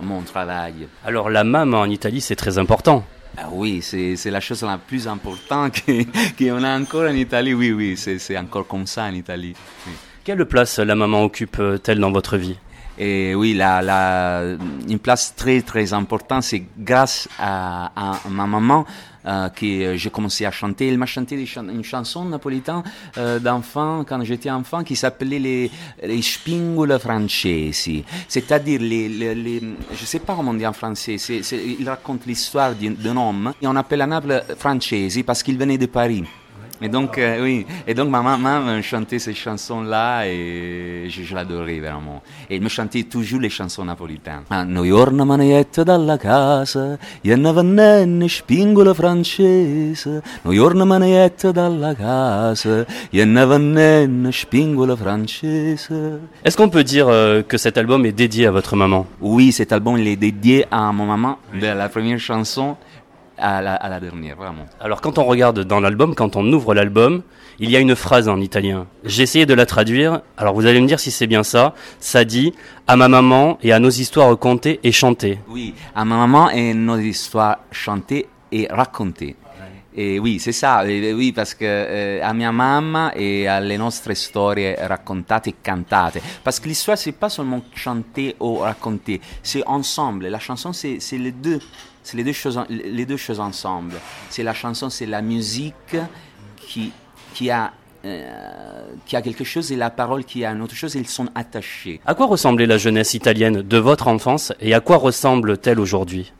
mon 0.00 0.22
travail. 0.22 0.88
Alors 1.04 1.30
la 1.30 1.44
maman 1.44 1.80
en 1.80 1.90
Italie, 1.90 2.20
c'est 2.20 2.36
très 2.36 2.58
important. 2.58 3.04
Ah 3.36 3.48
oui, 3.50 3.80
c'est 3.82 4.30
la 4.30 4.40
chose 4.40 4.62
la 4.62 4.78
plus 4.78 5.08
importante 5.08 5.82
qu'on 6.38 6.64
a 6.64 6.78
encore 6.78 7.08
en 7.08 7.14
Italie. 7.14 7.54
Oui, 7.54 7.72
oui, 7.72 7.96
c'est 7.96 8.36
encore 8.36 8.66
comme 8.66 8.86
ça 8.86 9.04
en 9.04 9.14
Italie. 9.14 9.54
Oui. 9.86 9.92
Quelle 10.24 10.44
place 10.46 10.78
la 10.78 10.94
maman 10.94 11.24
occupe-t-elle 11.24 11.98
dans 11.98 12.12
votre 12.12 12.36
vie? 12.36 12.56
Et 12.98 13.34
oui, 13.34 13.54
la, 13.54 13.80
la, 13.82 14.42
une 14.88 14.98
place 14.98 15.34
très 15.34 15.62
très 15.62 15.92
importante, 15.94 16.42
c'est 16.42 16.64
grâce 16.78 17.28
à, 17.38 17.90
à, 17.96 18.20
ma 18.28 18.46
maman 18.46 18.84
euh, 18.88 19.11
que 19.54 19.96
j'ai 19.96 20.10
commencé 20.10 20.44
à 20.44 20.50
chanter. 20.50 20.88
Elle 20.88 20.98
m'a 20.98 21.06
chanté 21.06 21.46
une 21.56 21.84
chanson 21.84 22.24
napolitaine 22.24 22.82
euh, 23.18 23.38
d'enfant 23.38 24.04
quand 24.06 24.22
j'étais 24.24 24.50
enfant 24.50 24.84
qui 24.84 24.96
s'appelait 24.96 25.38
les, 25.38 25.70
les 26.02 26.22
spingole 26.22 26.98
francesi, 26.98 28.04
c'est-à-dire 28.28 28.80
les, 28.80 29.60
je 29.94 30.04
sais 30.04 30.18
pas 30.18 30.34
comment 30.34 30.54
dit 30.54 30.66
en 30.66 30.72
français, 30.72 31.16
il 31.16 31.88
raconte 31.88 32.26
l'histoire 32.26 32.72
d'un 32.74 33.16
homme 33.16 33.52
et 33.60 33.66
on 33.66 33.76
appelle 33.76 34.02
à 34.02 34.06
Naples 34.06 34.44
francesi 34.58 35.22
parce 35.22 35.42
qu'il 35.42 35.58
venait 35.58 35.78
de 35.78 35.86
Paris. 35.86 36.24
Et 36.82 36.88
donc, 36.88 37.16
euh, 37.16 37.42
oui, 37.42 37.64
et 37.86 37.94
donc 37.94 38.10
ma 38.10 38.22
maman 38.22 38.82
chantait 38.82 39.20
ces 39.20 39.34
chansons-là 39.34 40.26
et 40.26 41.06
je, 41.08 41.22
je 41.22 41.34
l'adorais 41.34 41.78
vraiment. 41.78 42.22
Et 42.50 42.56
elle 42.56 42.62
me 42.62 42.68
chantait 42.68 43.04
toujours 43.04 43.40
les 43.40 43.50
chansons 43.50 43.84
napolitaines. 43.84 44.42
Ah, 44.50 44.64
noi 44.64 44.90
orna 44.90 45.24
maneiette 45.24 45.80
dalla 45.80 46.18
casa, 46.18 46.98
jenna 47.24 47.52
vannenne 47.52 48.28
spingola 48.28 48.94
francese. 48.94 50.22
Noi 50.44 50.58
orna 50.58 50.84
maneiette 50.84 51.52
dalla 51.52 51.94
casa, 51.94 52.84
jenna 53.12 53.46
vannenne 53.46 54.32
spingola 54.32 54.96
francese. 54.96 55.92
Est-ce 56.44 56.56
qu'on 56.56 56.68
peut 56.68 56.84
dire 56.84 57.06
euh, 57.08 57.42
que 57.42 57.58
cet 57.58 57.78
album 57.78 58.04
est 58.06 58.12
dédié 58.12 58.46
à 58.48 58.50
votre 58.50 58.74
maman? 58.74 59.06
Oui, 59.20 59.52
cet 59.52 59.72
album 59.72 59.98
il 59.98 60.08
est 60.08 60.16
dédié 60.16 60.66
à 60.70 60.90
mon 60.90 61.06
maman, 61.06 61.38
la 61.60 61.88
première 61.88 62.18
chanson 62.18 62.76
à 63.38 63.62
la, 63.62 63.74
à 63.74 63.88
la, 63.88 64.00
dernière, 64.00 64.36
vraiment. 64.36 64.66
Alors 64.80 65.00
quand 65.00 65.18
on 65.18 65.24
regarde 65.24 65.60
dans 65.60 65.80
l'album, 65.80 66.14
quand 66.14 66.36
on 66.36 66.52
ouvre 66.52 66.74
l'album, 66.74 67.22
il 67.58 67.70
y 67.70 67.76
a 67.76 67.80
une 67.80 67.94
phrase 67.94 68.28
en 68.28 68.40
italien. 68.40 68.86
J'ai 69.04 69.22
essayé 69.22 69.46
de 69.46 69.54
la 69.54 69.66
traduire, 69.66 70.20
alors 70.36 70.54
vous 70.54 70.66
allez 70.66 70.80
me 70.80 70.86
dire 70.86 71.00
si 71.00 71.10
c'est 71.10 71.26
bien 71.26 71.42
ça. 71.42 71.74
Ça 72.00 72.24
dit 72.24 72.52
à 72.86 72.96
ma 72.96 73.08
maman 73.08 73.58
et 73.62 73.72
à 73.72 73.78
nos 73.78 73.90
histoires 73.90 74.38
contées 74.38 74.80
et 74.82 74.92
chantées. 74.92 75.38
Oui, 75.48 75.74
à 75.94 76.04
ma 76.04 76.16
maman 76.16 76.50
et 76.50 76.74
nos 76.74 76.98
histoires 76.98 77.58
chantées 77.70 78.26
et 78.50 78.66
racontées. 78.70 79.36
Et 79.94 80.18
oui, 80.18 80.38
c'est 80.40 80.52
ça, 80.52 80.88
et 80.88 81.12
oui, 81.12 81.32
parce 81.32 81.54
que 81.54 81.66
eh, 81.66 82.22
a 82.22 82.32
mia 82.32 82.50
mamma 82.50 83.12
e 83.14 83.46
alle 83.46 83.76
nostre 83.76 84.14
storie 84.14 84.74
raccontate 84.74 85.50
e 85.50 85.54
cantate. 85.62 86.18
Parce 86.42 86.58
que 86.60 86.68
l'histoire, 86.68 86.96
c'est 86.96 87.12
pas 87.12 87.28
seulement 87.28 87.60
chanter 87.74 88.34
ou 88.40 88.56
raconter, 88.56 89.20
c'est 89.42 89.62
ensemble. 89.66 90.28
La 90.28 90.38
chanson, 90.38 90.72
c'est 90.72 90.98
les 91.12 91.32
deux. 91.32 91.60
C'est 92.02 92.16
les 92.16 92.24
deux 92.24 92.32
choses, 92.32 92.60
les 92.68 93.06
deux 93.06 93.16
choses 93.16 93.40
ensemble. 93.40 93.94
C'est 94.30 94.42
la 94.42 94.54
chanson, 94.54 94.90
c'est 94.90 95.06
la 95.06 95.22
musique 95.22 95.96
qui, 96.56 96.92
qui 97.34 97.50
a 97.50 97.72
euh, 98.04 98.82
qui 99.06 99.14
a 99.14 99.22
quelque 99.22 99.44
chose 99.44 99.70
et 99.70 99.76
la 99.76 99.88
parole 99.88 100.24
qui 100.24 100.44
a 100.44 100.50
une 100.50 100.62
autre 100.62 100.74
chose, 100.74 100.96
ils 100.96 101.06
sont 101.06 101.28
attachés. 101.36 102.00
À 102.04 102.14
quoi 102.14 102.26
ressemblait 102.26 102.66
la 102.66 102.76
jeunesse 102.76 103.14
italienne 103.14 103.62
de 103.62 103.78
votre 103.78 104.08
enfance 104.08 104.52
et 104.60 104.74
à 104.74 104.80
quoi 104.80 104.96
ressemble-t-elle 104.96 105.78
aujourd'hui? 105.78 106.32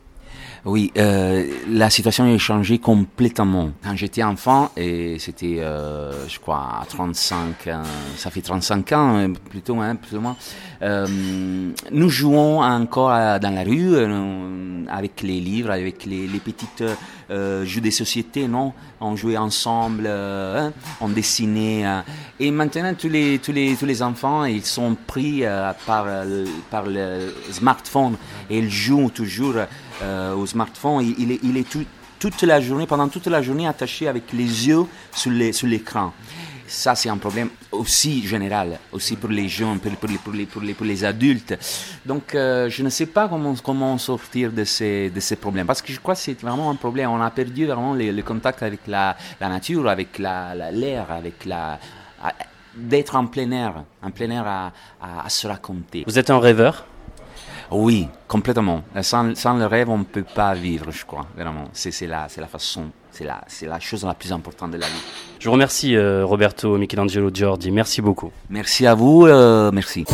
Oui, 0.65 0.93
euh, 0.97 1.45
la 1.67 1.89
situation 1.89 2.23
a 2.23 2.37
changé 2.37 2.79
complètement. 2.79 3.71
Quand 3.83 3.97
j'étais 3.97 4.23
enfant, 4.23 4.71
et 4.77 5.19
c'était, 5.19 5.57
euh, 5.59 6.27
je 6.29 6.39
crois, 6.39 6.79
à 6.81 6.85
35, 6.87 7.67
euh, 7.67 7.83
ça 8.15 8.31
fait 8.31 8.41
35 8.41 8.91
ans, 8.93 9.17
euh, 9.17 9.27
plutôt, 9.49 9.75
hein, 9.81 9.95
plus 9.95 10.15
ou 10.15 10.21
moins, 10.21 10.37
euh, 10.81 11.05
nous 11.91 12.09
jouons 12.09 12.61
encore 12.61 13.09
dans 13.41 13.53
la 13.53 13.63
rue, 13.63 13.93
euh, 13.93 14.85
avec 14.89 15.21
les 15.21 15.41
livres, 15.41 15.71
avec 15.71 16.05
les, 16.05 16.27
les 16.27 16.39
petites 16.39 16.83
jeux 17.29 17.81
de 17.81 17.89
société, 17.89 18.47
non 18.47 18.73
On 18.99 19.15
jouait 19.15 19.37
ensemble, 19.37 20.07
hein, 20.07 20.71
on 21.01 21.09
dessinait. 21.09 21.85
et 22.39 22.51
maintenant, 22.51 22.93
tous 22.93 23.09
les, 23.09 23.39
tous, 23.39 23.51
les, 23.51 23.75
tous 23.75 23.85
les 23.85 24.01
enfants, 24.01 24.45
ils 24.45 24.65
sont 24.65 24.95
pris 25.07 25.43
par, 25.85 26.05
par 26.69 26.85
le 26.85 27.33
smartphone 27.51 28.17
et 28.49 28.59
ils 28.59 28.69
jouent 28.69 29.09
toujours 29.09 29.55
euh, 30.01 30.35
au 30.35 30.45
smartphone, 30.45 31.05
il, 31.05 31.15
il 31.19 31.31
est, 31.31 31.39
il 31.43 31.57
est 31.57 31.69
tout, 31.69 31.85
toute 32.19 32.41
la 32.43 32.59
journée, 32.59 32.87
pendant 32.87 33.07
toute 33.07 33.27
la 33.27 33.41
journée 33.41 33.67
attaché 33.67 34.07
avec 34.07 34.33
les 34.33 34.67
yeux 34.67 34.85
sur 35.13 35.31
l'écran. 35.31 36.13
Ça, 36.75 36.95
c'est 36.95 37.07
un 37.07 37.17
problème 37.17 37.49
aussi 37.71 38.25
général, 38.25 38.79
aussi 38.91 39.15
pour 39.15 39.29
les 39.29 39.47
jeunes, 39.47 39.79
pour, 39.79 39.91
pour, 39.91 40.09
les, 40.09 40.17
pour, 40.17 40.33
les, 40.33 40.45
pour, 40.47 40.61
les, 40.63 40.73
pour 40.73 40.85
les 40.87 41.05
adultes. 41.05 41.53
Donc, 42.03 42.33
euh, 42.33 42.67
je 42.67 42.81
ne 42.81 42.89
sais 42.89 43.05
pas 43.05 43.27
comment, 43.27 43.53
comment 43.63 43.95
sortir 43.99 44.51
de 44.51 44.63
ces, 44.63 45.11
de 45.11 45.19
ces 45.19 45.35
problèmes, 45.35 45.67
parce 45.67 45.83
que 45.83 45.93
je 45.93 45.99
crois 45.99 46.15
que 46.15 46.21
c'est 46.21 46.41
vraiment 46.41 46.71
un 46.71 46.75
problème. 46.75 47.11
On 47.11 47.21
a 47.21 47.29
perdu 47.29 47.67
vraiment 47.67 47.93
le, 47.93 48.21
contact 48.23 48.63
avec 48.63 48.87
la, 48.87 49.15
la 49.39 49.49
nature, 49.49 49.87
avec 49.87 50.17
l'air, 50.17 50.55
la, 50.55 50.71
l'air 50.71 51.11
avec 51.11 51.45
la... 51.45 51.77
d'être 52.75 53.15
en 53.15 53.27
plein 53.27 53.51
air, 53.51 53.83
en 54.01 54.09
plein 54.09 54.31
air 54.31 54.47
à, 54.47 54.71
à, 54.99 55.25
à 55.27 55.29
se 55.29 55.45
raconter. 55.45 56.03
Vous 56.07 56.17
êtes 56.17 56.31
un 56.31 56.39
rêveur? 56.39 56.87
Oui, 57.69 58.07
complètement. 58.27 58.83
Sans, 59.01 59.35
sans, 59.35 59.55
le 59.57 59.67
rêve, 59.67 59.89
on 59.89 59.99
ne 59.99 60.03
peut 60.05 60.23
pas 60.23 60.55
vivre, 60.55 60.89
je 60.91 61.05
crois. 61.05 61.27
Vraiment, 61.35 61.65
c'est 61.73 62.07
la, 62.07 62.27
la 62.35 62.47
façon, 62.47 62.85
c'est 63.13 63.25
la, 63.25 63.45
la 63.67 63.79
chose 63.79 64.03
la 64.03 64.13
plus 64.13 64.31
importante 64.31 64.71
de 64.71 64.77
la 64.77 64.87
vie. 64.87 65.01
Je 65.39 65.47
vous 65.47 65.53
remercie, 65.53 65.95
euh, 65.95 66.25
Roberto 66.25 66.77
Michelangelo 66.77 67.29
Giorgi. 67.31 67.71
Merci 67.71 68.01
beaucoup. 68.01 68.31
Merci 68.49 68.87
à 68.87 68.95
vous. 68.95 69.25
Euh, 69.27 69.71
merci. 69.71 70.05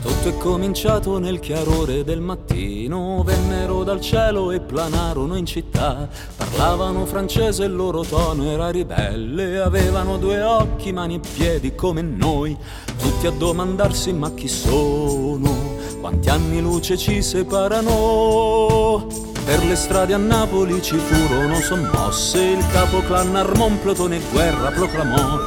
Tutto 0.00 0.28
è 0.28 0.38
cominciato 0.38 1.18
nel 1.18 1.38
chiarore 1.38 2.02
del 2.02 2.20
mattino, 2.20 3.22
vennero 3.24 3.84
dal 3.84 4.00
cielo 4.00 4.52
e 4.52 4.60
planarono 4.60 5.36
in 5.36 5.44
città, 5.44 6.08
parlavano 6.36 7.04
francese 7.04 7.64
e 7.64 7.66
il 7.66 7.74
loro 7.74 8.02
tono 8.04 8.50
era 8.50 8.70
ribelle, 8.70 9.58
avevano 9.58 10.16
due 10.16 10.40
occhi, 10.40 10.92
mani 10.92 11.16
e 11.16 11.20
piedi 11.20 11.74
come 11.74 12.00
noi, 12.00 12.56
tutti 12.98 13.26
a 13.26 13.30
domandarsi 13.32 14.14
ma 14.14 14.32
chi 14.32 14.48
sono, 14.48 15.63
quanti 16.04 16.28
anni 16.28 16.60
luce 16.60 16.98
ci 16.98 17.22
separano. 17.22 19.06
Per 19.42 19.64
le 19.64 19.74
strade 19.74 20.12
a 20.12 20.18
Napoli 20.18 20.82
ci 20.82 20.98
furono 20.98 21.62
sommosse, 21.62 22.42
il 22.42 22.62
capo 22.72 23.00
clan 23.06 23.34
armò 23.34 23.64
un 23.68 23.80
plotone 23.80 24.20
guerra 24.30 24.70
proclamò, 24.70 25.38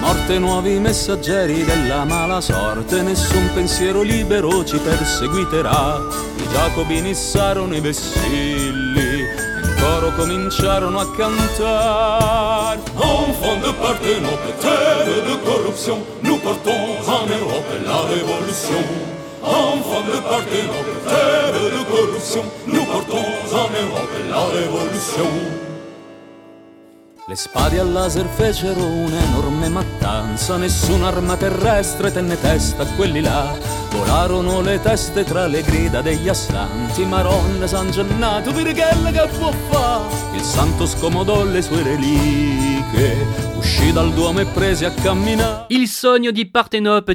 morte 0.00 0.38
nuovi 0.38 0.78
messaggeri 0.78 1.64
della 1.64 2.04
mala 2.04 2.42
sorte, 2.42 3.00
nessun 3.00 3.52
pensiero 3.54 4.02
libero 4.02 4.62
ci 4.66 4.76
perseguiterà. 4.76 5.96
I 6.36 6.46
giacobini 6.46 7.08
issarono 7.08 7.74
i 7.74 7.80
vessilli, 7.80 9.20
in 9.20 9.74
coro 9.80 10.12
cominciarono 10.12 10.98
a 10.98 11.10
cantare. 11.16 12.82
Enfant 12.96 13.64
de 13.64 13.72
Partenope, 13.72 14.58
terre 14.60 15.22
de 15.24 15.40
corruption, 15.42 16.04
nous 16.20 16.38
portons 16.38 17.00
en 17.06 17.26
Europe 17.30 17.80
la 17.82 18.02
révolution. 18.02 19.21
Enfant 19.42 20.04
de 20.06 20.20
Partenope, 20.20 20.94
terre 21.04 21.52
de 21.52 21.82
corruption, 21.90 22.44
nous 22.66 22.84
portons 22.84 23.16
en 23.52 23.68
Europe 23.82 24.14
la 24.30 24.44
révolution. 24.46 25.28
Le 27.28 27.34
spade 27.36 27.78
a 27.78 27.84
laser 27.84 28.26
fecero 28.36 28.80
un'enorme 28.80 29.68
mattanza, 29.68 30.56
nessun'arma 30.58 31.36
terrestre 31.36 32.10
tenne 32.10 32.36
testa 32.36 32.82
a 32.82 32.86
quelli 32.96 33.20
là. 33.20 33.81
Il 40.34 40.40
santo 40.40 40.86
scomodò 40.86 41.44
e 41.44 41.60
sogno 45.86 46.30
di 46.30 46.50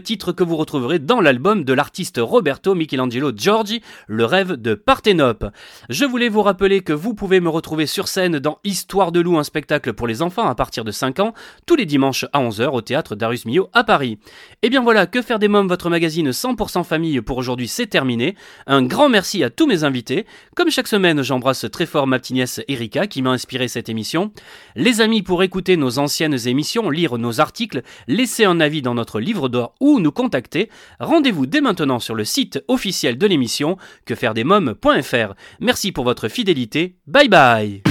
titre 0.02 0.34
que 0.34 0.44
vous 0.44 0.56
retrouverez 0.56 1.00
dans 1.00 1.20
l'album 1.20 1.64
de 1.64 1.74
l'artiste 1.74 2.20
Roberto 2.22 2.76
Michelangelo 2.76 3.32
Giorgi, 3.34 3.82
Le 4.08 4.26
rêve 4.26 4.54
de 4.54 4.74
Partenope. 4.74 5.46
Je 5.90 6.06
voulais 6.06 6.30
vous 6.30 6.42
rappeler 6.42 6.82
que 6.82 6.94
vous 6.94 7.14
pouvez 7.14 7.40
me 7.40 7.50
retrouver 7.50 7.86
sur 7.86 8.08
scène 8.08 8.40
dans 8.40 8.60
Histoire 8.64 9.12
de 9.12 9.20
loup, 9.20 9.38
un 9.38 9.44
spectacle 9.44 9.94
pour 9.94 10.08
les 10.08 10.22
enfants 10.22 10.48
à 10.48 10.56
partir 10.56 10.84
de 10.84 10.92
5 10.92 11.20
ans, 11.20 11.34
tous 11.66 11.76
les 11.76 11.86
dimanches 11.86 12.26
à 12.34 12.42
11h 12.42 12.68
au 12.68 12.82
théâtre 12.82 13.16
Darius 13.16 13.46
à 13.74 13.84
Paris. 13.84 14.20
Et 14.62 14.70
bien 14.70 14.82
voilà, 14.82 15.06
Que 15.06 15.22
faire 15.22 15.40
des 15.40 15.48
mômes, 15.48 15.68
votre 15.68 15.90
magazine 15.90 16.30
100% 16.30 16.67
famille 16.84 17.22
pour 17.22 17.38
aujourd'hui, 17.38 17.68
c'est 17.68 17.88
terminé. 17.88 18.36
Un 18.66 18.84
grand 18.84 19.10
merci 19.10 19.44
à 19.44 19.50
tous 19.50 19.68
mes 19.68 19.84
invités. 19.84 20.26
Comme 20.56 20.70
chaque 20.70 20.88
semaine, 20.88 21.22
j'embrasse 21.22 21.66
très 21.72 21.86
fort 21.86 22.08
ma 22.08 22.20
petite 22.20 22.36
nièce 22.36 22.62
Erika 22.68 23.08
qui 23.08 23.22
m'a 23.22 23.32
inspiré 23.32 23.68
cette 23.68 23.90
émission. 23.90 24.32
Les 24.76 25.02
amis, 25.02 25.22
pour 25.22 25.44
écouter 25.44 25.78
nos 25.78 26.00
anciennes 26.00 26.48
émissions, 26.48 26.90
lire 26.90 27.18
nos 27.18 27.40
articles, 27.42 27.82
laisser 28.08 28.46
un 28.46 28.60
avis 28.60 28.82
dans 28.82 28.94
notre 28.94 29.20
livre 29.20 29.50
d'or 29.50 29.76
ou 29.80 30.00
nous 30.00 30.12
contacter, 30.12 30.70
rendez-vous 31.00 31.46
dès 31.46 31.62
maintenant 31.62 32.00
sur 32.00 32.16
le 32.16 32.26
site 32.26 32.64
officiel 32.68 33.18
de 33.18 33.28
l'émission 33.28 33.78
quefairedesmoms.fr. 34.06 35.34
Merci 35.60 35.92
pour 35.92 36.04
votre 36.04 36.28
fidélité. 36.28 36.98
Bye 37.08 37.30
bye 37.30 37.82